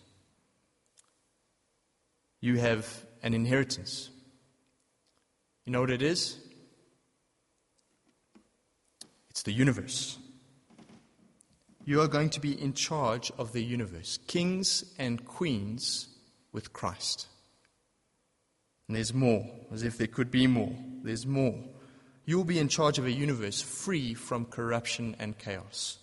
You 2.40 2.58
have 2.58 3.06
an 3.22 3.32
inheritance. 3.32 4.10
You 5.64 5.72
know 5.72 5.80
what 5.80 5.90
it 5.90 6.02
is? 6.02 6.38
It's 9.30 9.42
the 9.42 9.52
universe. 9.52 10.18
You 11.86 12.02
are 12.02 12.08
going 12.08 12.30
to 12.30 12.40
be 12.40 12.60
in 12.60 12.74
charge 12.74 13.32
of 13.38 13.52
the 13.52 13.64
universe, 13.64 14.18
kings 14.26 14.84
and 14.98 15.24
queens 15.24 16.08
with 16.52 16.72
Christ. 16.72 17.28
And 18.88 18.96
there's 18.96 19.14
more, 19.14 19.48
as 19.72 19.82
if 19.82 19.96
there 19.96 20.06
could 20.06 20.30
be 20.30 20.46
more. 20.46 20.72
There's 21.02 21.26
more. 21.26 21.54
You'll 22.26 22.44
be 22.44 22.58
in 22.58 22.68
charge 22.68 22.98
of 22.98 23.06
a 23.06 23.12
universe 23.12 23.60
free 23.60 24.14
from 24.14 24.46
corruption 24.46 25.16
and 25.18 25.38
chaos. 25.38 25.98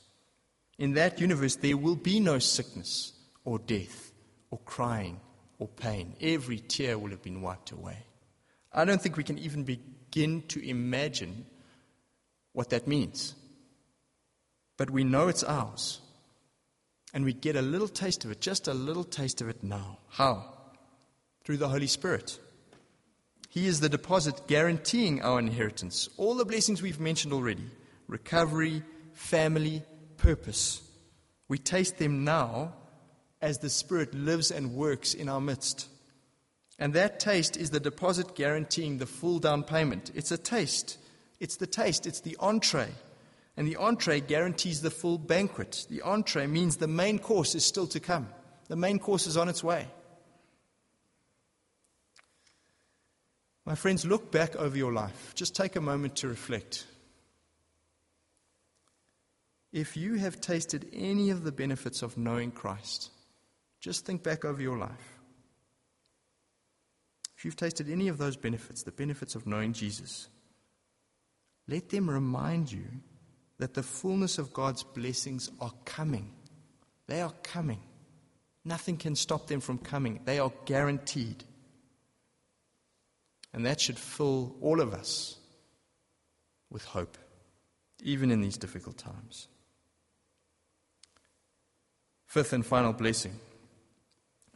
In 0.77 0.93
that 0.93 1.19
universe, 1.19 1.55
there 1.55 1.77
will 1.77 1.95
be 1.95 2.19
no 2.19 2.39
sickness 2.39 3.13
or 3.43 3.59
death 3.59 4.11
or 4.49 4.59
crying 4.59 5.19
or 5.59 5.67
pain. 5.67 6.15
Every 6.21 6.59
tear 6.59 6.97
will 6.97 7.11
have 7.11 7.21
been 7.21 7.41
wiped 7.41 7.71
away. 7.71 7.97
I 8.73 8.85
don't 8.85 9.01
think 9.01 9.17
we 9.17 9.23
can 9.23 9.37
even 9.37 9.63
begin 9.63 10.43
to 10.49 10.67
imagine 10.67 11.45
what 12.53 12.69
that 12.69 12.87
means. 12.87 13.35
But 14.77 14.89
we 14.89 15.03
know 15.03 15.27
it's 15.27 15.43
ours. 15.43 15.99
And 17.13 17.25
we 17.25 17.33
get 17.33 17.55
a 17.55 17.61
little 17.61 17.87
taste 17.87 18.25
of 18.25 18.31
it, 18.31 18.41
just 18.41 18.67
a 18.67 18.73
little 18.73 19.03
taste 19.03 19.41
of 19.41 19.49
it 19.49 19.63
now. 19.63 19.99
How? 20.09 20.45
Through 21.43 21.57
the 21.57 21.67
Holy 21.67 21.87
Spirit. 21.87 22.39
He 23.51 23.67
is 23.67 23.81
the 23.81 23.89
deposit 23.89 24.47
guaranteeing 24.47 25.21
our 25.21 25.37
inheritance. 25.37 26.07
All 26.15 26.35
the 26.35 26.45
blessings 26.45 26.81
we've 26.81 27.01
mentioned 27.01 27.33
already 27.33 27.65
recovery, 28.07 28.81
family, 29.11 29.83
purpose. 30.15 30.81
We 31.49 31.57
taste 31.57 31.97
them 31.97 32.23
now 32.23 32.73
as 33.41 33.57
the 33.57 33.69
Spirit 33.69 34.13
lives 34.13 34.51
and 34.51 34.73
works 34.73 35.13
in 35.13 35.27
our 35.27 35.41
midst. 35.41 35.89
And 36.79 36.93
that 36.93 37.19
taste 37.19 37.57
is 37.57 37.71
the 37.71 37.81
deposit 37.81 38.35
guaranteeing 38.35 38.99
the 38.99 39.05
full 39.05 39.39
down 39.39 39.63
payment. 39.63 40.11
It's 40.15 40.31
a 40.31 40.37
taste. 40.37 40.97
It's 41.41 41.57
the 41.57 41.67
taste. 41.67 42.07
It's 42.07 42.21
the 42.21 42.37
entree. 42.39 42.91
And 43.57 43.67
the 43.67 43.75
entree 43.75 44.21
guarantees 44.21 44.81
the 44.81 44.91
full 44.91 45.17
banquet. 45.17 45.87
The 45.89 46.03
entree 46.03 46.47
means 46.47 46.77
the 46.77 46.87
main 46.87 47.19
course 47.19 47.53
is 47.53 47.65
still 47.65 47.87
to 47.87 47.99
come. 47.99 48.29
The 48.69 48.77
main 48.77 48.97
course 48.97 49.27
is 49.27 49.35
on 49.35 49.49
its 49.49 49.61
way. 49.61 49.87
My 53.65 53.75
friends, 53.75 54.05
look 54.05 54.31
back 54.31 54.55
over 54.55 54.75
your 54.75 54.91
life. 54.91 55.33
Just 55.35 55.55
take 55.55 55.75
a 55.75 55.81
moment 55.81 56.17
to 56.17 56.27
reflect. 56.27 56.85
If 59.71 59.95
you 59.95 60.15
have 60.15 60.41
tasted 60.41 60.89
any 60.91 61.29
of 61.29 61.43
the 61.43 61.51
benefits 61.51 62.01
of 62.01 62.17
knowing 62.17 62.51
Christ, 62.51 63.11
just 63.79 64.05
think 64.05 64.23
back 64.23 64.43
over 64.43 64.61
your 64.61 64.77
life. 64.77 65.19
If 67.37 67.45
you've 67.45 67.55
tasted 67.55 67.89
any 67.89 68.07
of 68.07 68.17
those 68.17 68.35
benefits, 68.35 68.83
the 68.83 68.91
benefits 68.91 69.35
of 69.35 69.47
knowing 69.47 69.73
Jesus, 69.73 70.27
let 71.67 71.89
them 71.89 72.09
remind 72.09 72.71
you 72.71 72.85
that 73.59 73.73
the 73.73 73.83
fullness 73.83 74.37
of 74.37 74.53
God's 74.53 74.83
blessings 74.83 75.49
are 75.59 75.71
coming. 75.85 76.33
They 77.07 77.21
are 77.21 77.33
coming. 77.43 77.81
Nothing 78.65 78.97
can 78.97 79.15
stop 79.15 79.47
them 79.47 79.61
from 79.61 79.77
coming. 79.77 80.19
They 80.25 80.39
are 80.39 80.51
guaranteed. 80.65 81.43
And 83.53 83.65
that 83.65 83.81
should 83.81 83.99
fill 83.99 84.55
all 84.61 84.79
of 84.79 84.93
us 84.93 85.37
with 86.69 86.85
hope, 86.85 87.17
even 88.01 88.31
in 88.31 88.41
these 88.41 88.57
difficult 88.57 88.97
times. 88.97 89.47
Fifth 92.25 92.53
and 92.53 92.65
final 92.65 92.93
blessing 92.93 93.39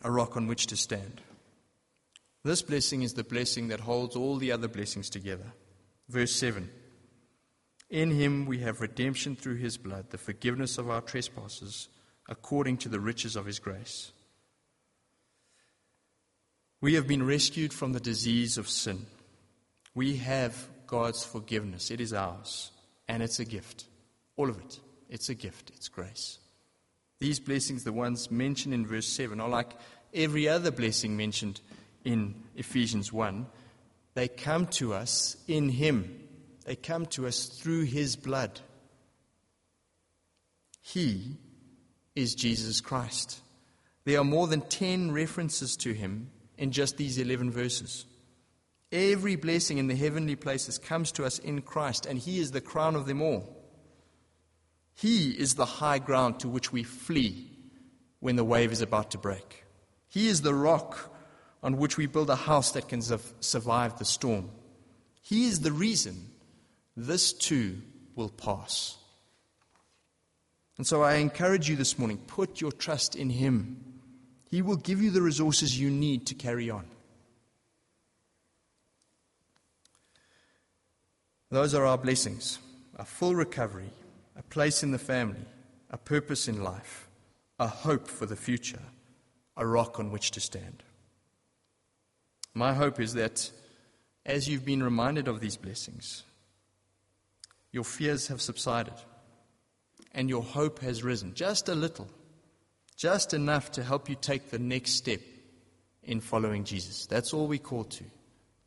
a 0.03 0.11
rock 0.11 0.37
on 0.37 0.45
which 0.45 0.67
to 0.67 0.77
stand. 0.77 1.19
This 2.43 2.61
blessing 2.61 3.01
is 3.01 3.15
the 3.15 3.23
blessing 3.23 3.69
that 3.69 3.79
holds 3.79 4.15
all 4.15 4.37
the 4.37 4.51
other 4.51 4.67
blessings 4.67 5.09
together. 5.09 5.53
Verse 6.07 6.31
7 6.35 6.69
In 7.89 8.11
him 8.11 8.45
we 8.45 8.59
have 8.59 8.81
redemption 8.81 9.35
through 9.35 9.55
his 9.55 9.77
blood, 9.77 10.11
the 10.11 10.19
forgiveness 10.19 10.77
of 10.77 10.91
our 10.91 11.01
trespasses, 11.01 11.89
according 12.29 12.77
to 12.77 12.89
the 12.89 12.99
riches 12.99 13.35
of 13.35 13.47
his 13.47 13.57
grace. 13.57 14.11
We 16.85 16.93
have 16.93 17.07
been 17.07 17.25
rescued 17.25 17.73
from 17.73 17.93
the 17.93 17.99
disease 17.99 18.59
of 18.59 18.69
sin. 18.69 19.07
We 19.95 20.17
have 20.17 20.67
God's 20.85 21.25
forgiveness. 21.25 21.89
It 21.89 21.99
is 21.99 22.13
ours, 22.13 22.69
and 23.07 23.23
it's 23.23 23.39
a 23.39 23.43
gift. 23.43 23.85
All 24.37 24.51
of 24.51 24.59
it. 24.59 24.79
It's 25.09 25.29
a 25.29 25.33
gift, 25.33 25.71
it's 25.75 25.87
grace. 25.87 26.37
These 27.17 27.39
blessings, 27.39 27.85
the 27.85 27.91
ones 27.91 28.29
mentioned 28.29 28.75
in 28.75 28.85
verse 28.85 29.07
7, 29.07 29.41
are 29.41 29.49
like 29.49 29.71
every 30.13 30.47
other 30.47 30.69
blessing 30.69 31.17
mentioned 31.17 31.59
in 32.03 32.35
Ephesians 32.55 33.11
1. 33.11 33.47
They 34.13 34.27
come 34.27 34.67
to 34.67 34.93
us 34.93 35.37
in 35.47 35.69
Him, 35.69 36.19
they 36.67 36.75
come 36.75 37.07
to 37.07 37.25
us 37.25 37.47
through 37.47 37.85
His 37.85 38.15
blood. 38.15 38.61
He 40.81 41.39
is 42.13 42.35
Jesus 42.35 42.79
Christ. 42.79 43.41
There 44.03 44.19
are 44.19 44.23
more 44.23 44.45
than 44.45 44.61
10 44.61 45.13
references 45.13 45.75
to 45.77 45.91
Him 45.91 46.29
in 46.57 46.71
just 46.71 46.97
these 46.97 47.17
11 47.17 47.51
verses. 47.51 48.05
Every 48.91 49.35
blessing 49.35 49.77
in 49.77 49.87
the 49.87 49.95
heavenly 49.95 50.35
places 50.35 50.77
comes 50.77 51.11
to 51.13 51.25
us 51.25 51.39
in 51.39 51.61
Christ, 51.61 52.05
and 52.05 52.17
He 52.17 52.39
is 52.39 52.51
the 52.51 52.61
crown 52.61 52.95
of 52.95 53.05
them 53.05 53.21
all. 53.21 53.55
He 54.93 55.31
is 55.31 55.55
the 55.55 55.65
high 55.65 55.99
ground 55.99 56.39
to 56.39 56.47
which 56.47 56.71
we 56.71 56.83
flee 56.83 57.49
when 58.19 58.37
the 58.37 58.43
wave 58.43 58.71
is 58.71 58.81
about 58.81 59.11
to 59.11 59.17
break. 59.17 59.65
He 60.07 60.27
is 60.27 60.41
the 60.41 60.53
rock 60.53 61.13
on 61.61 61.77
which 61.77 61.97
we 61.97 62.05
build 62.05 62.29
a 62.29 62.35
house 62.35 62.71
that 62.71 62.87
can 62.87 63.01
survive 63.01 63.97
the 63.97 64.05
storm. 64.05 64.49
He 65.21 65.47
is 65.47 65.59
the 65.59 65.71
reason 65.71 66.29
this 66.95 67.33
too 67.33 67.81
will 68.15 68.29
pass. 68.29 68.97
And 70.77 70.85
so 70.85 71.03
I 71.03 71.15
encourage 71.15 71.69
you 71.69 71.75
this 71.75 71.97
morning 71.97 72.17
put 72.27 72.61
your 72.61 72.71
trust 72.71 73.15
in 73.15 73.29
Him. 73.29 73.94
He 74.55 74.61
will 74.61 74.77
give 74.77 75.01
you 75.01 75.11
the 75.11 75.21
resources 75.21 75.77
you 75.77 75.89
need 75.89 76.27
to 76.27 76.33
carry 76.33 76.69
on. 76.69 76.85
Those 81.51 81.75
are 81.75 81.85
our 81.85 81.97
blessings 81.97 82.59
a 82.95 83.03
full 83.03 83.35
recovery, 83.35 83.89
a 84.37 84.43
place 84.43 84.81
in 84.81 84.91
the 84.91 84.97
family, 84.97 85.45
a 85.89 85.97
purpose 85.97 86.47
in 86.47 86.63
life, 86.63 87.09
a 87.59 87.67
hope 87.67 88.07
for 88.07 88.25
the 88.25 88.37
future, 88.37 88.79
a 89.57 89.67
rock 89.67 89.99
on 89.99 90.09
which 90.09 90.31
to 90.31 90.39
stand. 90.39 90.83
My 92.53 92.73
hope 92.73 93.01
is 93.01 93.13
that 93.15 93.51
as 94.25 94.47
you've 94.47 94.63
been 94.63 94.81
reminded 94.81 95.27
of 95.27 95.41
these 95.41 95.57
blessings, 95.57 96.23
your 97.73 97.83
fears 97.83 98.27
have 98.27 98.41
subsided 98.41 99.01
and 100.13 100.29
your 100.29 100.43
hope 100.43 100.79
has 100.79 101.03
risen 101.03 101.33
just 101.33 101.67
a 101.67 101.75
little, 101.75 102.07
just 102.95 103.33
enough 103.33 103.71
to 103.71 103.83
help 103.83 104.09
you 104.09 104.15
take 104.15 104.49
the 104.49 104.59
next 104.59 104.91
step 104.91 105.19
in 106.03 106.21
following 106.21 106.63
Jesus. 106.63 107.05
That's 107.05 107.33
all 107.33 107.47
we 107.47 107.59
call 107.59 107.83
to, 107.85 108.03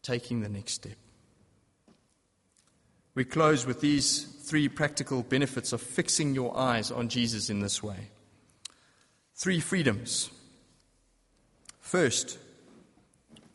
taking 0.03 0.41
the 0.41 0.49
next 0.49 0.75
step. 0.75 0.97
We 3.15 3.25
close 3.25 3.67
with 3.67 3.81
these 3.81 4.23
three 4.23 4.69
practical 4.69 5.23
benefits 5.23 5.73
of 5.73 5.81
fixing 5.81 6.35
your 6.35 6.57
eyes 6.57 6.91
on 6.91 7.09
Jesus 7.09 7.51
in 7.51 7.61
this 7.61 7.83
way. 7.83 8.11
Three 9.35 9.61
freedoms. 9.61 10.31
First, 11.81 12.39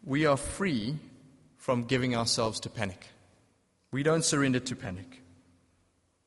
we 0.03 0.25
are 0.25 0.37
free 0.37 0.97
from 1.57 1.85
giving 1.85 2.15
ourselves 2.15 2.59
to 2.61 2.69
panic. 2.69 3.07
We 3.91 4.03
don't 4.03 4.25
surrender 4.25 4.59
to 4.59 4.75
panic. 4.75 5.22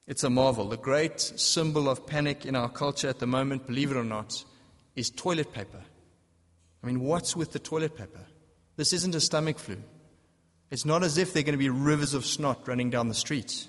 It's 0.07 0.25
a 0.25 0.31
marvel. 0.31 0.69
The 0.69 0.77
great 0.77 1.21
symbol 1.21 1.89
of 1.89 2.07
panic 2.07 2.47
in 2.47 2.55
our 2.55 2.69
culture 2.69 3.09
at 3.09 3.19
the 3.19 3.27
moment, 3.27 3.67
believe 3.67 3.91
it 3.91 3.97
or 3.97 4.05
not, 4.05 4.45
is 4.95 5.11
toilet 5.11 5.53
paper. 5.53 5.83
I 6.83 6.87
mean, 6.87 7.01
what's 7.01 7.35
with 7.35 7.53
the 7.53 7.59
toilet 7.59 7.97
paper? 7.97 8.21
This 8.77 8.93
isn't 8.93 9.15
a 9.15 9.21
stomach 9.21 9.59
flu. 9.59 9.77
It's 10.71 10.85
not 10.85 11.03
as 11.03 11.19
if 11.19 11.33
there 11.33 11.41
are 11.41 11.45
going 11.45 11.55
to 11.55 11.59
be 11.59 11.69
rivers 11.69 12.15
of 12.15 12.25
snot 12.25 12.69
running 12.69 12.91
down 12.91 13.09
the 13.09 13.15
streets. 13.15 13.69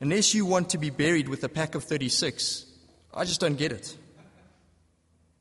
Unless 0.00 0.34
you 0.34 0.46
want 0.46 0.70
to 0.70 0.78
be 0.78 0.90
buried 0.90 1.28
with 1.28 1.42
a 1.42 1.48
pack 1.48 1.74
of 1.74 1.84
36, 1.84 2.66
I 3.12 3.24
just 3.24 3.40
don't 3.40 3.56
get 3.56 3.72
it. 3.72 3.96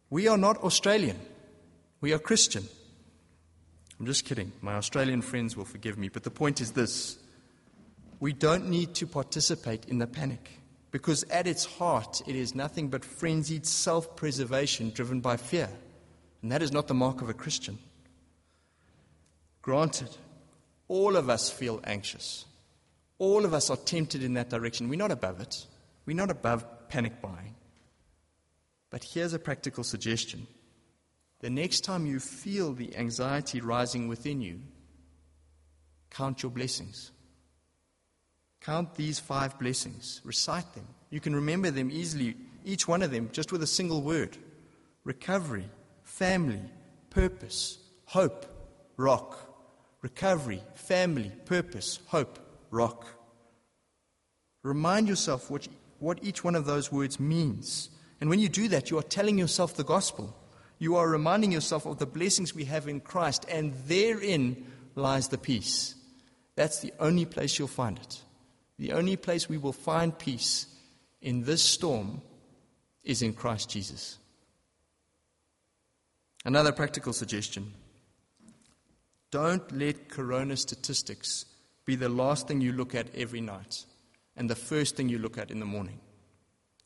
We 0.10 0.28
are 0.28 0.38
not 0.38 0.58
Australian. 0.58 1.20
We 2.02 2.14
are 2.14 2.20
Christian. 2.20 2.68
I'm 4.00 4.06
just 4.06 4.26
kidding. 4.26 4.52
My 4.62 4.76
Australian 4.76 5.22
friends 5.22 5.58
will 5.58 5.66
forgive 5.66 5.98
me. 5.98 6.10
But 6.10 6.24
the 6.24 6.32
point 6.32 6.62
is 6.62 6.72
this 6.72 7.18
we 8.20 8.34
don't 8.34 8.70
need 8.70 8.96
to 8.96 9.08
participate 9.08 9.86
in 9.86 10.00
the 10.00 10.08
panic 10.08 10.58
because 10.92 11.24
at 11.26 11.48
its 11.48 11.66
heart, 11.66 12.22
it 12.28 12.36
is 12.36 12.56
nothing 12.56 12.88
but 12.88 13.06
frenzied 13.06 13.66
self 13.66 14.16
preservation 14.16 14.90
driven 14.92 15.20
by 15.20 15.38
fear. 15.38 15.70
And 16.42 16.52
that 16.52 16.62
is 16.62 16.72
not 16.72 16.88
the 16.88 16.94
mark 16.94 17.22
of 17.22 17.30
a 17.30 17.34
Christian. 17.34 17.78
Granted, 19.62 20.10
all 20.88 21.16
of 21.16 21.30
us 21.30 21.50
feel 21.50 21.82
anxious. 21.84 22.46
All 23.20 23.46
of 23.46 23.54
us 23.54 23.70
are 23.70 23.78
tempted 23.78 24.24
in 24.24 24.36
that 24.36 24.50
direction. 24.50 24.90
We're 24.90 24.98
not 24.98 25.12
above 25.12 25.42
it. 25.42 25.66
We're 26.06 26.16
not 26.16 26.32
above 26.32 26.88
panic 26.88 27.22
buying. 27.22 27.56
But 28.90 29.04
here's 29.04 29.34
a 29.34 29.40
practical 29.40 29.84
suggestion. 29.84 30.48
The 31.40 31.50
next 31.50 31.82
time 31.82 32.06
you 32.06 32.20
feel 32.20 32.74
the 32.74 32.96
anxiety 32.96 33.60
rising 33.60 34.08
within 34.08 34.42
you, 34.42 34.62
count 36.10 36.42
your 36.42 36.52
blessings. 36.52 37.12
Count 38.68 38.96
these 38.96 39.18
five 39.18 39.58
blessings. 39.58 40.20
Recite 40.26 40.76
them. 40.76 40.86
You 41.10 41.22
can 41.22 41.34
remember 41.34 41.72
them 41.72 41.90
easily, 41.90 42.36
each 42.66 42.86
one 42.86 43.02
of 43.02 43.12
them, 43.12 43.30
just 43.32 43.54
with 43.54 43.64
a 43.64 43.68
single 43.68 44.02
word 44.02 44.38
recovery, 45.06 45.70
family, 46.04 46.60
purpose, 47.10 47.78
hope, 48.06 48.46
rock 48.98 49.40
recovery, 50.02 50.62
family, 50.76 51.32
purpose, 51.46 52.00
hope, 52.08 52.40
rock. 52.70 53.08
Remind 54.64 55.08
yourself 55.08 55.50
what, 55.50 55.68
what 56.00 56.20
each 56.22 56.44
one 56.44 56.56
of 56.56 56.66
those 56.66 56.92
words 56.92 57.22
means. 57.22 57.90
And 58.20 58.30
when 58.30 58.40
you 58.40 58.50
do 58.50 58.68
that, 58.68 58.92
you 58.92 58.98
are 59.00 59.04
telling 59.18 59.38
yourself 59.38 59.76
the 59.76 59.86
gospel. 59.86 60.36
You 60.78 60.98
are 60.98 61.08
reminding 61.08 61.54
yourself 61.54 61.86
of 61.86 62.00
the 62.00 62.06
blessings 62.06 62.54
we 62.54 62.66
have 62.66 62.90
in 62.90 63.00
Christ, 63.00 63.46
and 63.50 63.74
therein 63.88 64.66
lies 64.96 65.30
the 65.30 65.38
peace. 65.38 65.96
That's 66.56 66.82
the 66.82 66.92
only 67.00 67.26
place 67.26 67.58
you'll 67.58 67.70
find 67.70 67.98
it. 67.98 68.22
The 68.80 68.94
only 68.94 69.16
place 69.16 69.50
we 69.50 69.58
will 69.58 69.74
find 69.74 70.18
peace 70.18 70.68
in 71.22 71.44
this 71.44 71.64
storm 71.64 72.22
is 73.04 73.22
in 73.22 73.34
Christ 73.34 73.70
Jesus. 73.70 74.18
Another 76.46 76.72
practical 76.72 77.14
suggestion 77.14 77.74
don't 79.30 79.70
let 79.78 80.08
corona 80.08 80.56
statistics 80.56 81.46
be 81.86 81.96
the 81.96 82.08
last 82.10 82.48
thing 82.48 82.62
you 82.62 82.72
look 82.72 82.96
at 82.96 83.14
every 83.16 83.42
night 83.42 83.86
and 84.38 84.50
the 84.50 84.56
first 84.56 84.96
thing 84.96 85.10
you 85.10 85.20
look 85.20 85.38
at 85.38 85.52
in 85.52 85.60
the 85.60 85.66
morning. 85.66 86.00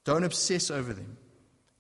Don't 0.04 0.24
obsess 0.24 0.72
over 0.72 0.94
them. 0.94 1.18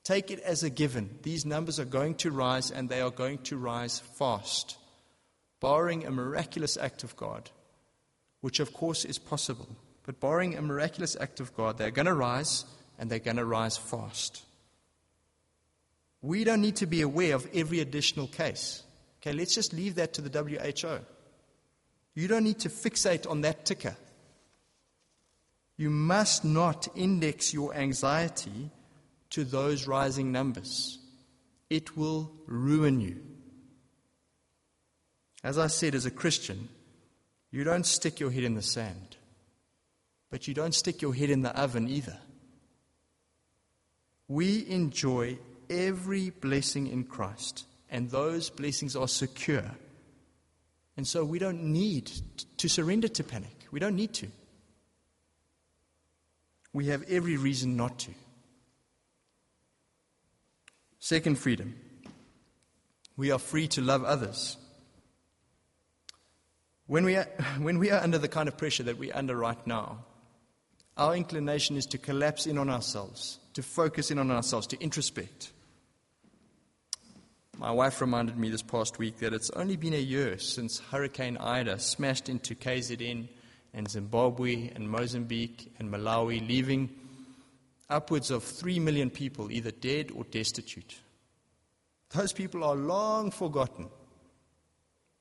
Take 0.04 0.30
it 0.30 0.40
as 0.42 0.64
a 0.64 0.70
given. 0.70 1.18
These 1.24 1.46
numbers 1.46 1.80
are 1.80 1.86
going 1.86 2.16
to 2.16 2.32
rise 2.32 2.70
and 2.70 2.90
they 2.90 3.02
are 3.02 3.12
going 3.12 3.40
to 3.40 3.58
rise 3.58 4.00
fast, 4.00 4.78
barring 5.60 6.06
a 6.06 6.12
miraculous 6.12 6.78
act 6.78 7.04
of 7.04 7.16
God, 7.16 7.50
which 8.42 8.60
of 8.60 8.74
course 8.74 9.06
is 9.06 9.18
possible. 9.18 9.70
But 10.12 10.20
barring 10.20 10.58
a 10.58 10.62
miraculous 10.62 11.16
act 11.18 11.40
of 11.40 11.56
God, 11.56 11.78
they're 11.78 11.90
going 11.90 12.06
to 12.06 12.14
rise 12.14 12.66
and 13.00 13.10
they're 13.10 13.20
going 13.20 13.38
to 13.38 13.46
rise 13.46 13.78
fast. 13.78 14.44
We 16.22 16.44
don't 16.44 16.60
need 16.60 16.76
to 16.78 16.86
be 16.86 17.02
aware 17.02 17.34
of 17.34 17.48
every 17.54 17.80
additional 17.80 18.28
case. 18.28 18.84
Okay, 19.22 19.32
let's 19.32 19.56
just 19.56 19.72
leave 19.72 19.96
that 19.96 20.12
to 20.16 20.22
the 20.22 20.38
WHO. 20.38 21.00
You 22.14 22.28
don't 22.28 22.44
need 22.44 22.60
to 22.60 22.68
fixate 22.68 23.30
on 23.30 23.40
that 23.42 23.64
ticker. 23.64 23.96
You 25.78 25.90
must 25.90 26.44
not 26.44 26.90
index 26.94 27.54
your 27.54 27.74
anxiety 27.74 28.70
to 29.30 29.46
those 29.46 29.88
rising 29.88 30.34
numbers. 30.34 31.00
It 31.70 31.96
will 31.96 32.34
ruin 32.48 33.00
you. 33.00 33.16
As 35.42 35.58
I 35.58 35.68
said, 35.68 35.96
as 35.96 36.06
a 36.06 36.12
Christian, 36.12 36.68
you 37.50 37.64
don't 37.64 37.86
stick 37.86 38.20
your 38.20 38.32
head 38.32 38.44
in 38.44 38.56
the 38.56 38.62
sand, 38.62 39.16
but 40.32 40.48
you 40.48 40.56
don't 40.56 40.74
stick 40.74 41.02
your 41.02 41.14
head 41.14 41.30
in 41.30 41.42
the 41.42 41.56
oven 41.56 41.88
either. 41.88 42.18
We 44.28 44.66
enjoy 44.68 45.38
every 45.70 46.32
blessing 46.32 46.88
in 46.88 47.04
Christ 47.04 47.66
and 47.92 48.10
those 48.10 48.50
blessings 48.50 48.96
are 48.96 49.08
secure. 49.08 49.70
And 50.98 51.06
so 51.06 51.26
we 51.26 51.38
don't 51.38 51.64
need 51.66 52.10
to 52.58 52.70
surrender 52.70 53.10
to 53.10 53.24
panic. 53.24 53.68
We 53.70 53.80
don't 53.80 53.96
need 53.96 54.14
to. 54.16 54.28
We 56.74 56.88
have 56.88 57.04
every 57.04 57.36
reason 57.36 57.76
not 57.76 58.00
to. 58.00 58.12
Second 61.00 61.38
freedom 61.38 61.76
we 63.18 63.30
are 63.30 63.40
free 63.40 63.68
to 63.68 63.82
love 63.82 64.04
others. 64.04 64.58
When 66.88 67.06
we, 67.06 67.18
are, 67.18 67.26
when 67.60 67.78
we 67.78 67.92
are 67.92 68.02
under 68.02 68.18
the 68.18 68.30
kind 68.30 68.48
of 68.48 68.58
pressure 68.58 68.84
that 68.84 68.98
we're 68.98 69.16
under 69.16 69.36
right 69.36 69.68
now, 69.68 70.00
our 71.02 71.16
inclination 71.16 71.78
is 71.78 71.88
to 71.88 71.98
collapse 71.98 72.46
in 72.46 72.60
on 72.60 72.70
ourselves, 72.70 73.40
to 73.56 73.64
focus 73.64 74.12
in 74.12 74.20
on 74.20 74.30
ourselves, 74.30 74.68
to 74.68 74.78
introspect. 74.78 75.52
My 77.58 77.72
wife 77.72 78.02
reminded 78.02 78.38
me 78.38 78.50
this 78.50 78.62
past 78.62 79.00
week 79.00 79.18
that 79.18 79.34
it's 79.34 79.50
only 79.56 79.78
been 79.78 79.96
a 79.96 79.98
year 79.98 80.38
since 80.38 80.78
Hurricane 80.78 81.38
Idai 81.38 81.82
smashed 81.82 82.30
into 82.30 82.54
KZN 82.54 83.28
and 83.74 83.90
Zimbabwe 83.90 84.70
and 84.76 84.88
Mozambique 84.88 85.74
and 85.80 85.92
Malawi, 85.92 86.48
leaving 86.48 86.92
upwards 87.90 88.30
of 88.30 88.44
3 88.44 88.78
million 88.78 89.10
people 89.10 89.52
either 89.52 89.72
dead 89.72 90.12
or 90.14 90.24
destitute. 90.26 91.00
Those 92.12 92.32
people 92.32 92.64
are 92.64 92.76
long 92.76 93.32
forgotten. 93.32 93.90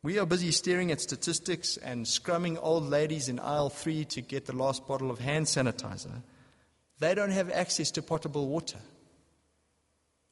We 0.02 0.18
are 0.18 0.24
busy 0.24 0.50
staring 0.50 0.90
at 0.92 1.00
statistics 1.02 1.76
and 1.76 2.06
scrumming 2.06 2.58
old 2.62 2.84
ladies 2.88 3.28
in 3.28 3.38
aisle 3.38 3.68
three 3.68 4.06
to 4.06 4.22
get 4.22 4.46
the 4.46 4.56
last 4.56 4.86
bottle 4.88 5.10
of 5.10 5.18
hand 5.18 5.44
sanitizer. 5.44 6.22
They 7.00 7.14
don't 7.14 7.32
have 7.32 7.50
access 7.50 7.90
to 7.92 8.02
potable 8.02 8.48
water. 8.48 8.78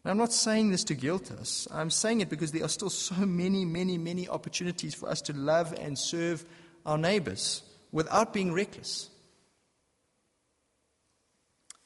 I'm 0.07 0.17
not 0.17 0.33
saying 0.33 0.71
this 0.71 0.85
to 0.85 0.95
guilt 0.95 1.31
us. 1.31 1.69
I'm 1.71 1.91
saying 1.91 2.23
it 2.23 2.31
because 2.31 2.53
there 2.53 2.65
are 2.65 2.69
still 2.69 2.89
so 2.89 3.27
many, 3.27 3.67
many, 3.67 3.99
many 3.99 4.27
opportunities 4.27 4.95
for 4.95 5.11
us 5.11 5.21
to 5.23 5.35
love 5.35 5.75
and 5.79 5.99
serve 5.99 6.47
our 6.87 6.97
neighbors 6.97 7.63
without 7.93 8.33
being 8.33 8.55
reckless. 8.55 9.11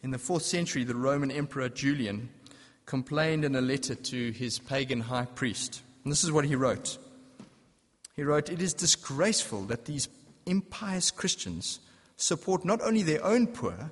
In 0.03 0.13
the 0.13 0.19
fourth 0.19 0.45
century, 0.45 0.85
the 0.85 0.95
Roman 0.95 1.33
Emperor 1.33 1.69
Julian 1.69 2.29
complained 2.87 3.45
in 3.45 3.57
a 3.57 3.61
letter 3.61 3.97
to 3.97 4.31
his 4.31 4.61
pagan 4.61 5.01
high 5.01 5.25
priest. 5.25 5.83
And 6.05 6.13
this 6.13 6.23
is 6.23 6.31
what 6.31 6.45
he 6.45 6.55
wrote 6.55 6.99
He 8.15 8.23
wrote, 8.23 8.51
It 8.51 8.61
is 8.61 8.75
disgraceful 8.75 9.63
that 9.65 9.87
these 9.87 10.09
impious 10.47 11.11
Christians 11.11 11.81
support 12.17 12.65
not 12.65 12.81
only 12.83 13.03
their 13.03 13.25
own 13.25 13.47
poor, 13.47 13.91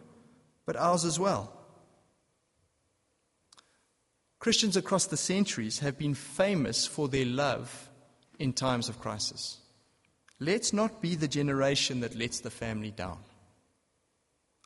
but 0.67 0.77
ours 0.77 1.05
as 1.05 1.19
well. 1.19 1.53
Christians 4.39 4.77
across 4.77 5.07
the 5.07 5.17
centuries 5.17 5.81
have 5.81 5.99
been 5.99 6.15
famous 6.15 6.87
for 6.87 7.09
their 7.09 7.27
love 7.27 7.91
in 8.39 8.53
times 8.53 8.89
of 8.89 8.99
crisis. 8.99 9.59
Let's 10.39 10.73
not 10.73 11.03
be 11.03 11.15
the 11.15 11.29
generation 11.29 12.01
that 12.01 12.17
lets 12.17 12.41
the 12.41 12.51
family 12.51 12.91
down. 12.91 13.19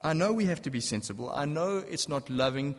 I 0.03 0.12
know 0.12 0.33
we 0.33 0.45
have 0.45 0.62
to 0.62 0.71
be 0.71 0.81
sensible. 0.81 1.33
I 1.35 1.47
know 1.47 1.79
it's 1.79 2.09
not 2.09 2.29
loving 2.29 2.77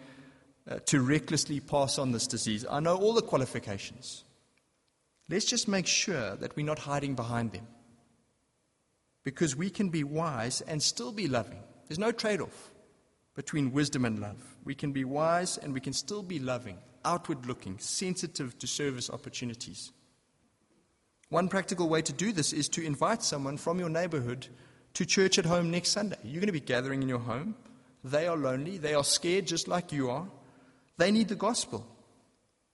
uh, 0.69 0.79
to 0.85 1.01
recklessly 1.01 1.59
pass 1.59 1.97
on 1.97 2.11
this 2.11 2.27
disease. 2.27 2.65
I 2.69 2.79
know 2.79 2.95
all 2.95 3.13
the 3.13 3.21
qualifications. 3.21 4.24
Let's 5.29 5.45
just 5.45 5.67
make 5.67 5.87
sure 5.87 6.35
that 6.35 6.55
we're 6.55 6.65
not 6.65 6.79
hiding 6.79 7.15
behind 7.15 7.51
them. 7.51 7.67
Because 9.23 9.55
we 9.55 9.69
can 9.69 9.89
be 9.89 10.03
wise 10.03 10.61
and 10.61 10.81
still 10.81 11.11
be 11.11 11.27
loving. 11.27 11.63
There's 11.87 11.99
no 11.99 12.11
trade 12.11 12.41
off 12.41 12.71
between 13.35 13.71
wisdom 13.71 14.05
and 14.05 14.19
love. 14.19 14.55
We 14.63 14.75
can 14.75 14.91
be 14.91 15.03
wise 15.03 15.57
and 15.57 15.73
we 15.73 15.79
can 15.79 15.93
still 15.93 16.21
be 16.21 16.39
loving, 16.39 16.77
outward 17.03 17.45
looking, 17.47 17.79
sensitive 17.79 18.57
to 18.59 18.67
service 18.67 19.09
opportunities. 19.09 19.91
One 21.29 21.47
practical 21.47 21.89
way 21.89 22.03
to 22.03 22.13
do 22.13 22.31
this 22.31 22.53
is 22.53 22.69
to 22.69 22.85
invite 22.85 23.23
someone 23.23 23.57
from 23.57 23.79
your 23.79 23.89
neighborhood 23.89 24.47
to 24.93 25.05
church 25.05 25.39
at 25.39 25.45
home 25.45 25.71
next 25.71 25.89
Sunday. 25.89 26.17
You're 26.23 26.39
going 26.39 26.47
to 26.47 26.53
be 26.53 26.59
gathering 26.59 27.01
in 27.01 27.09
your 27.09 27.19
home. 27.19 27.55
They 28.03 28.27
are 28.27 28.37
lonely. 28.37 28.77
They 28.77 28.93
are 28.93 29.03
scared 29.03 29.47
just 29.47 29.67
like 29.67 29.91
you 29.91 30.09
are. 30.09 30.27
They 30.97 31.11
need 31.11 31.27
the 31.27 31.35
gospel. 31.35 31.85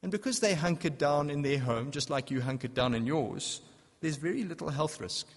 And 0.02 0.12
because 0.12 0.40
they 0.40 0.56
hunkered 0.56 0.98
down 0.98 1.30
in 1.30 1.42
their 1.42 1.60
home, 1.60 1.92
just 1.92 2.10
like 2.10 2.32
you 2.32 2.42
hunkered 2.42 2.74
down 2.74 2.96
in 2.96 3.06
yours, 3.06 3.62
there's 4.02 4.18
very 4.18 4.44
little 4.44 4.70
health 4.70 5.00
risk, 5.00 5.28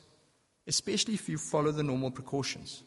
especially 0.66 1.14
if 1.14 1.28
you 1.28 1.36
follow 1.36 1.70
the 1.70 1.82
normal 1.82 2.10
precautions. 2.10 2.82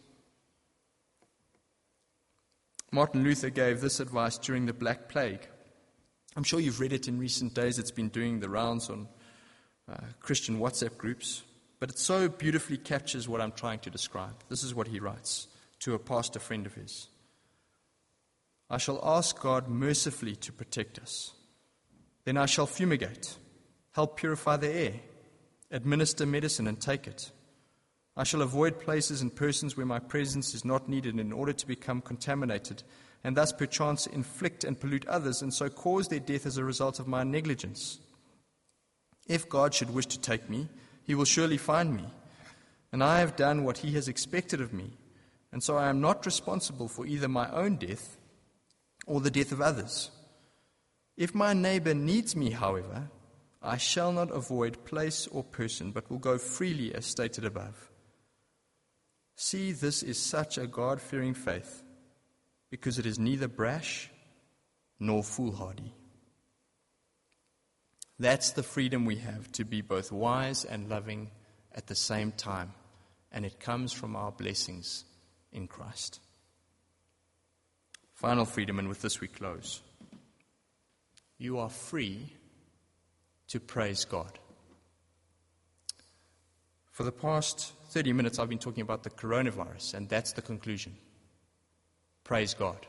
Martin 2.92 3.24
Luther 3.24 3.50
gave 3.50 3.82
this 3.82 4.00
advice 4.00 4.38
during 4.38 4.66
the 4.66 4.74
Black 4.74 5.10
Plague. 5.10 5.48
I'm 6.36 6.44
sure 6.44 6.60
you've 6.60 6.80
read 6.80 6.94
it 6.94 7.08
in 7.08 7.20
recent 7.20 7.54
days. 7.54 7.78
It's 7.78 7.92
been 7.92 8.10
doing 8.10 8.40
the 8.40 8.50
rounds 8.50 8.90
on 8.90 9.08
uh, 9.92 9.98
Christian 10.20 10.60
WhatsApp 10.60 10.98
groups, 10.98 11.44
but 11.80 11.90
it 11.90 12.00
so 12.00 12.30
beautifully 12.30 12.78
captures 12.78 13.28
what 13.28 13.42
I'm 13.42 13.52
trying 13.52 13.80
to 13.80 13.90
describe. 13.90 14.36
This 14.50 14.63
is 14.63 14.74
what 14.74 14.88
he 14.88 15.00
writes 15.00 15.48
to 15.80 15.94
a 15.94 16.00
pastor 16.00 16.40
friend 16.40 16.66
of 16.66 16.74
his 16.74 17.08
I 18.70 18.78
shall 18.78 19.00
ask 19.02 19.40
God 19.40 19.70
mercifully 19.70 20.36
to 20.38 20.52
protect 20.52 21.00
us. 21.00 21.32
Then 22.28 22.36
I 22.36 22.46
shall 22.46 22.66
fumigate, 22.66 23.38
help 23.94 24.18
purify 24.18 24.58
the 24.58 24.70
air, 24.70 24.96
administer 25.72 26.26
medicine 26.26 26.68
and 26.68 26.78
take 26.78 27.08
it. 27.08 27.32
I 28.18 28.26
shall 28.26 28.42
avoid 28.42 28.82
places 28.82 29.22
and 29.22 29.34
persons 29.34 29.78
where 29.78 29.86
my 29.86 30.00
presence 30.00 30.54
is 30.54 30.66
not 30.66 30.90
needed 30.90 31.18
in 31.22 31.32
order 31.32 31.54
to 31.54 31.66
become 31.66 32.02
contaminated, 32.02 32.84
and 33.24 33.38
thus 33.38 33.54
perchance 33.54 34.08
inflict 34.08 34.66
and 34.66 34.78
pollute 34.78 35.08
others, 35.08 35.42
and 35.42 35.54
so 35.54 35.70
cause 35.70 36.10
their 36.10 36.20
death 36.20 36.46
as 36.46 36.58
a 36.58 36.66
result 36.66 37.00
of 37.00 37.08
my 37.08 37.24
negligence. 37.24 38.02
If 39.30 39.48
God 39.48 39.74
should 39.74 39.94
wish 39.94 40.08
to 40.08 40.20
take 40.20 40.50
me, 40.50 40.68
he 41.04 41.16
will 41.16 41.24
surely 41.24 41.56
find 41.56 41.96
me. 41.96 42.10
And 42.92 43.02
I 43.02 43.20
have 43.20 43.38
done 43.38 43.63
what 43.63 43.78
he 43.78 43.94
has 43.94 44.10
expected 44.10 44.60
of 44.60 44.74
me, 44.74 44.98
and 45.54 45.63
so 45.63 45.78
I 45.78 45.88
am 45.88 46.02
not 46.02 46.26
responsible 46.26 46.90
for 46.90 47.06
either 47.06 47.30
my 47.30 47.50
own 47.52 47.78
death 47.78 48.18
or 49.06 49.22
the 49.22 49.32
death 49.32 49.54
of 49.54 49.62
others. 49.62 50.12
If 51.18 51.34
my 51.34 51.54
neighbor 51.54 51.96
needs 51.96 52.36
me, 52.36 52.52
however, 52.52 53.10
I 53.62 53.78
shall 53.78 54.12
not 54.12 54.30
avoid 54.32 54.86
place 54.86 55.28
or 55.28 55.44
person, 55.44 55.92
but 55.92 56.10
will 56.12 56.20
go 56.20 56.38
freely 56.38 56.94
as 56.94 57.08
stated 57.08 57.44
above. 57.44 57.90
See, 59.36 59.72
this 59.72 60.04
is 60.04 60.20
such 60.20 60.60
a 60.60 60.68
God 60.68 61.02
fearing 61.02 61.34
faith, 61.34 61.84
because 62.70 63.00
it 63.00 63.08
is 63.08 63.18
neither 63.18 63.48
brash 63.48 64.12
nor 65.00 65.24
foolhardy. 65.24 65.92
That's 68.20 68.52
the 68.52 68.64
freedom 68.64 69.06
we 69.06 69.18
have 69.18 69.52
to 69.54 69.66
be 69.66 69.82
both 69.82 70.12
wise 70.12 70.66
and 70.66 70.90
loving 70.90 71.32
at 71.74 71.88
the 71.88 71.96
same 71.96 72.32
time, 72.32 72.74
and 73.32 73.44
it 73.46 73.60
comes 73.60 73.92
from 73.92 74.16
our 74.16 74.32
blessings 74.32 75.04
in 75.52 75.68
Christ. 75.68 76.20
Final 78.14 78.46
freedom, 78.46 78.80
and 78.80 78.88
with 78.88 79.02
this 79.02 79.20
we 79.20 79.28
close. 79.28 79.82
You 81.38 81.60
are 81.60 81.69
free 81.69 82.34
to 83.50 83.60
praise 83.60 84.06
God. 84.06 84.39
For 86.91 87.04
the 87.04 87.12
past 87.12 87.73
30 87.89 88.13
minutes, 88.13 88.39
I've 88.39 88.50
been 88.50 88.58
talking 88.58 88.82
about 88.82 89.04
the 89.04 89.10
coronavirus, 89.10 89.93
and 89.93 90.10
that's 90.10 90.34
the 90.34 90.41
conclusion. 90.41 90.95
Praise 92.23 92.54
God. 92.54 92.88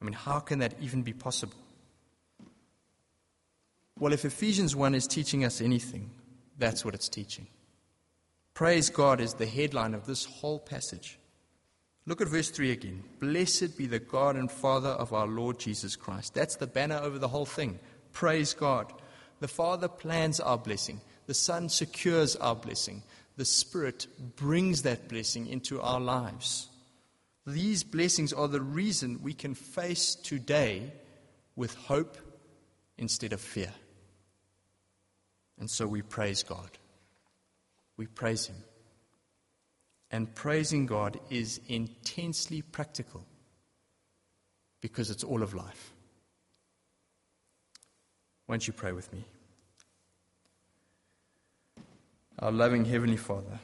I 0.00 0.04
mean, 0.04 0.14
how 0.14 0.40
can 0.40 0.58
that 0.60 0.74
even 0.80 1.02
be 1.02 1.12
possible? 1.12 1.58
Well, 3.98 4.12
if 4.12 4.24
Ephesians 4.24 4.74
1 4.74 4.94
is 4.94 5.06
teaching 5.06 5.44
us 5.44 5.60
anything, 5.60 6.10
that's 6.58 6.84
what 6.84 6.94
it's 6.94 7.08
teaching. 7.08 7.46
Praise 8.54 8.90
God 8.90 9.20
is 9.20 9.34
the 9.34 9.46
headline 9.46 9.94
of 9.94 10.06
this 10.06 10.24
whole 10.24 10.58
passage. 10.58 11.18
Look 12.06 12.20
at 12.20 12.28
verse 12.28 12.50
3 12.50 12.70
again. 12.70 13.02
Blessed 13.18 13.78
be 13.78 13.86
the 13.86 13.98
God 13.98 14.36
and 14.36 14.50
Father 14.50 14.90
of 14.90 15.12
our 15.12 15.26
Lord 15.26 15.58
Jesus 15.58 15.96
Christ. 15.96 16.34
That's 16.34 16.56
the 16.56 16.66
banner 16.66 16.98
over 16.98 17.18
the 17.18 17.28
whole 17.28 17.46
thing. 17.46 17.78
Praise 18.12 18.52
God. 18.52 18.92
The 19.40 19.48
Father 19.48 19.88
plans 19.88 20.40
our 20.40 20.58
blessing, 20.58 21.00
the 21.26 21.34
Son 21.34 21.68
secures 21.68 22.36
our 22.36 22.54
blessing, 22.54 23.02
the 23.36 23.44
Spirit 23.44 24.06
brings 24.36 24.82
that 24.82 25.08
blessing 25.08 25.46
into 25.46 25.80
our 25.80 26.00
lives. 26.00 26.68
These 27.46 27.82
blessings 27.84 28.32
are 28.32 28.48
the 28.48 28.60
reason 28.60 29.20
we 29.22 29.34
can 29.34 29.54
face 29.54 30.14
today 30.14 30.92
with 31.56 31.74
hope 31.74 32.16
instead 32.96 33.32
of 33.32 33.40
fear. 33.40 33.72
And 35.58 35.70
so 35.70 35.86
we 35.86 36.02
praise 36.02 36.42
God. 36.42 36.70
We 37.96 38.06
praise 38.06 38.46
Him. 38.46 38.56
And 40.14 40.32
praising 40.32 40.86
God 40.86 41.18
is 41.28 41.60
intensely 41.66 42.62
practical 42.62 43.24
because 44.80 45.10
it's 45.10 45.24
all 45.24 45.42
of 45.42 45.54
life. 45.54 45.92
Won't 48.46 48.68
you 48.68 48.72
pray 48.72 48.92
with 48.92 49.12
me? 49.12 49.24
Our 52.38 52.52
loving 52.52 52.84
Heavenly 52.84 53.16
Father, 53.16 53.58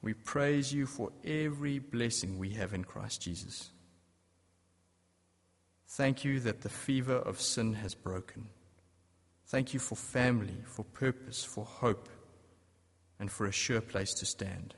we 0.00 0.14
praise 0.14 0.72
you 0.72 0.86
for 0.86 1.12
every 1.22 1.80
blessing 1.80 2.38
we 2.38 2.54
have 2.54 2.72
in 2.72 2.84
Christ 2.84 3.20
Jesus. 3.20 3.68
Thank 5.86 6.24
you 6.24 6.40
that 6.40 6.62
the 6.62 6.70
fever 6.70 7.16
of 7.16 7.42
sin 7.42 7.74
has 7.74 7.94
broken. 7.94 8.46
Thank 9.48 9.74
you 9.74 9.80
for 9.80 9.96
family, 9.96 10.56
for 10.64 10.82
purpose, 10.82 11.44
for 11.44 11.66
hope, 11.66 12.08
and 13.18 13.30
for 13.30 13.44
a 13.44 13.52
sure 13.52 13.82
place 13.82 14.14
to 14.14 14.24
stand. 14.24 14.76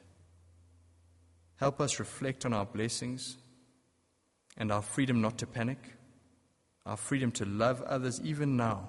Help 1.63 1.81
us 1.81 2.01
reflect 2.01 2.45
on 2.45 2.53
our 2.53 2.67
blessings 2.67 3.37
and 4.57 4.73
our 4.73 4.83
freedom 4.83 5.21
not 5.21 5.39
to 5.39 5.47
panic, 5.47 5.79
our 6.85 6.97
freedom 6.97 7.31
to 7.31 7.45
love 7.45 7.81
others 7.83 8.21
even 8.25 8.57
now, 8.57 8.89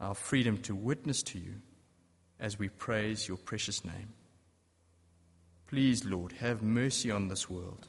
our 0.00 0.16
freedom 0.16 0.58
to 0.58 0.74
witness 0.74 1.22
to 1.22 1.38
you 1.38 1.54
as 2.40 2.58
we 2.58 2.68
praise 2.68 3.28
your 3.28 3.36
precious 3.36 3.84
name. 3.84 4.08
Please, 5.68 6.04
Lord, 6.04 6.32
have 6.32 6.64
mercy 6.64 7.12
on 7.12 7.28
this 7.28 7.48
world. 7.48 7.86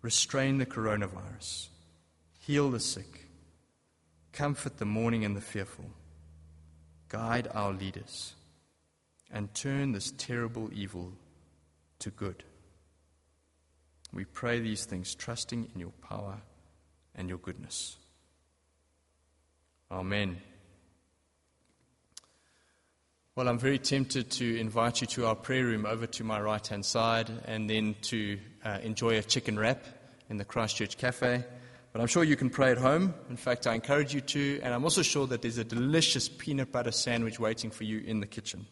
Restrain 0.00 0.58
the 0.58 0.66
coronavirus. 0.66 1.70
Heal 2.38 2.70
the 2.70 2.78
sick 2.78 3.26
comfort 4.30 4.78
the 4.78 4.84
mourning 4.84 5.24
and 5.24 5.36
the 5.36 5.40
fearful, 5.40 5.90
guide 7.08 7.48
our 7.52 7.72
leaders, 7.72 8.36
and 9.32 9.52
turn 9.54 9.90
this 9.90 10.12
terrible 10.16 10.70
evil 10.72 11.14
to 12.00 12.10
good. 12.10 12.44
We 14.12 14.24
pray 14.24 14.60
these 14.60 14.84
things, 14.84 15.14
trusting 15.14 15.70
in 15.74 15.80
your 15.80 15.92
power 16.08 16.40
and 17.14 17.28
your 17.28 17.38
goodness. 17.38 17.96
Amen. 19.90 20.40
Well, 23.36 23.48
I'm 23.48 23.58
very 23.58 23.80
tempted 23.80 24.30
to 24.32 24.60
invite 24.60 25.00
you 25.00 25.08
to 25.08 25.26
our 25.26 25.34
prayer 25.34 25.64
room 25.64 25.86
over 25.86 26.06
to 26.06 26.22
my 26.22 26.40
right 26.40 26.64
hand 26.64 26.86
side 26.86 27.28
and 27.46 27.68
then 27.68 27.96
to 28.02 28.38
uh, 28.64 28.78
enjoy 28.84 29.18
a 29.18 29.22
chicken 29.22 29.58
wrap 29.58 29.84
in 30.30 30.36
the 30.36 30.44
Christchurch 30.44 30.96
Cafe. 30.96 31.44
But 31.92 32.00
I'm 32.00 32.06
sure 32.06 32.22
you 32.22 32.36
can 32.36 32.50
pray 32.50 32.70
at 32.70 32.78
home. 32.78 33.14
In 33.30 33.36
fact, 33.36 33.66
I 33.66 33.74
encourage 33.74 34.14
you 34.14 34.20
to. 34.20 34.60
And 34.62 34.72
I'm 34.72 34.84
also 34.84 35.02
sure 35.02 35.26
that 35.26 35.42
there's 35.42 35.58
a 35.58 35.64
delicious 35.64 36.28
peanut 36.28 36.70
butter 36.70 36.92
sandwich 36.92 37.40
waiting 37.40 37.72
for 37.72 37.82
you 37.82 37.98
in 38.00 38.20
the 38.20 38.26
kitchen. 38.26 38.66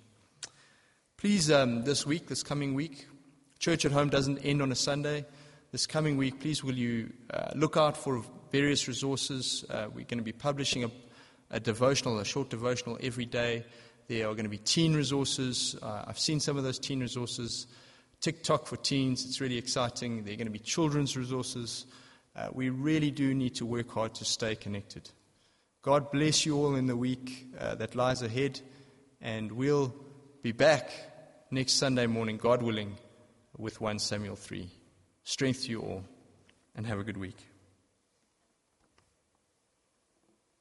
Please, 1.16 1.50
um, 1.50 1.84
this 1.84 2.04
week, 2.06 2.26
this 2.26 2.42
coming 2.42 2.74
week, 2.74 3.06
church 3.62 3.84
at 3.84 3.92
home 3.92 4.08
doesn't 4.08 4.38
end 4.38 4.60
on 4.60 4.72
a 4.72 4.74
Sunday. 4.74 5.24
this 5.70 5.86
coming 5.86 6.16
week, 6.16 6.40
please 6.40 6.64
will 6.64 6.74
you 6.74 7.12
uh, 7.32 7.52
look 7.54 7.76
out 7.76 7.96
for 7.96 8.20
various 8.50 8.88
resources. 8.88 9.64
Uh, 9.70 9.86
we're 9.94 10.04
going 10.04 10.18
to 10.18 10.24
be 10.24 10.32
publishing 10.32 10.82
a, 10.82 10.90
a, 11.52 11.60
devotional, 11.60 12.18
a 12.18 12.24
short 12.24 12.50
devotional 12.50 12.98
every 13.00 13.24
day. 13.24 13.64
There 14.08 14.26
are 14.26 14.32
going 14.32 14.46
to 14.46 14.50
be 14.50 14.58
teen 14.58 14.96
resources. 14.96 15.76
Uh, 15.80 16.06
I've 16.08 16.18
seen 16.18 16.40
some 16.40 16.56
of 16.56 16.64
those 16.64 16.80
teen 16.80 16.98
resources. 16.98 17.68
TikTok 18.20 18.66
for 18.66 18.76
teens, 18.78 19.24
it's 19.24 19.40
really 19.40 19.58
exciting. 19.58 20.24
There 20.24 20.34
are 20.34 20.36
going 20.36 20.48
to 20.48 20.52
be 20.52 20.58
children's 20.58 21.16
resources. 21.16 21.86
Uh, 22.34 22.48
we 22.52 22.68
really 22.68 23.12
do 23.12 23.32
need 23.32 23.54
to 23.54 23.64
work 23.64 23.92
hard 23.92 24.12
to 24.16 24.24
stay 24.24 24.56
connected. 24.56 25.08
God 25.82 26.10
bless 26.10 26.44
you 26.44 26.56
all 26.56 26.74
in 26.74 26.88
the 26.88 26.96
week 26.96 27.46
uh, 27.56 27.76
that 27.76 27.94
lies 27.94 28.22
ahead, 28.22 28.60
and 29.20 29.52
we'll 29.52 29.94
be 30.42 30.50
back 30.50 30.90
next 31.52 31.74
Sunday 31.74 32.08
morning, 32.08 32.38
God 32.38 32.60
willing, 32.60 32.96
with 33.56 33.80
1 33.80 33.98
Samuel 33.98 34.36
3. 34.36 34.70
Strength 35.24 35.64
to 35.64 35.70
you 35.70 35.80
all, 35.80 36.04
and 36.74 36.86
have 36.86 36.98
a 36.98 37.04
good 37.04 37.16
week. 37.16 37.36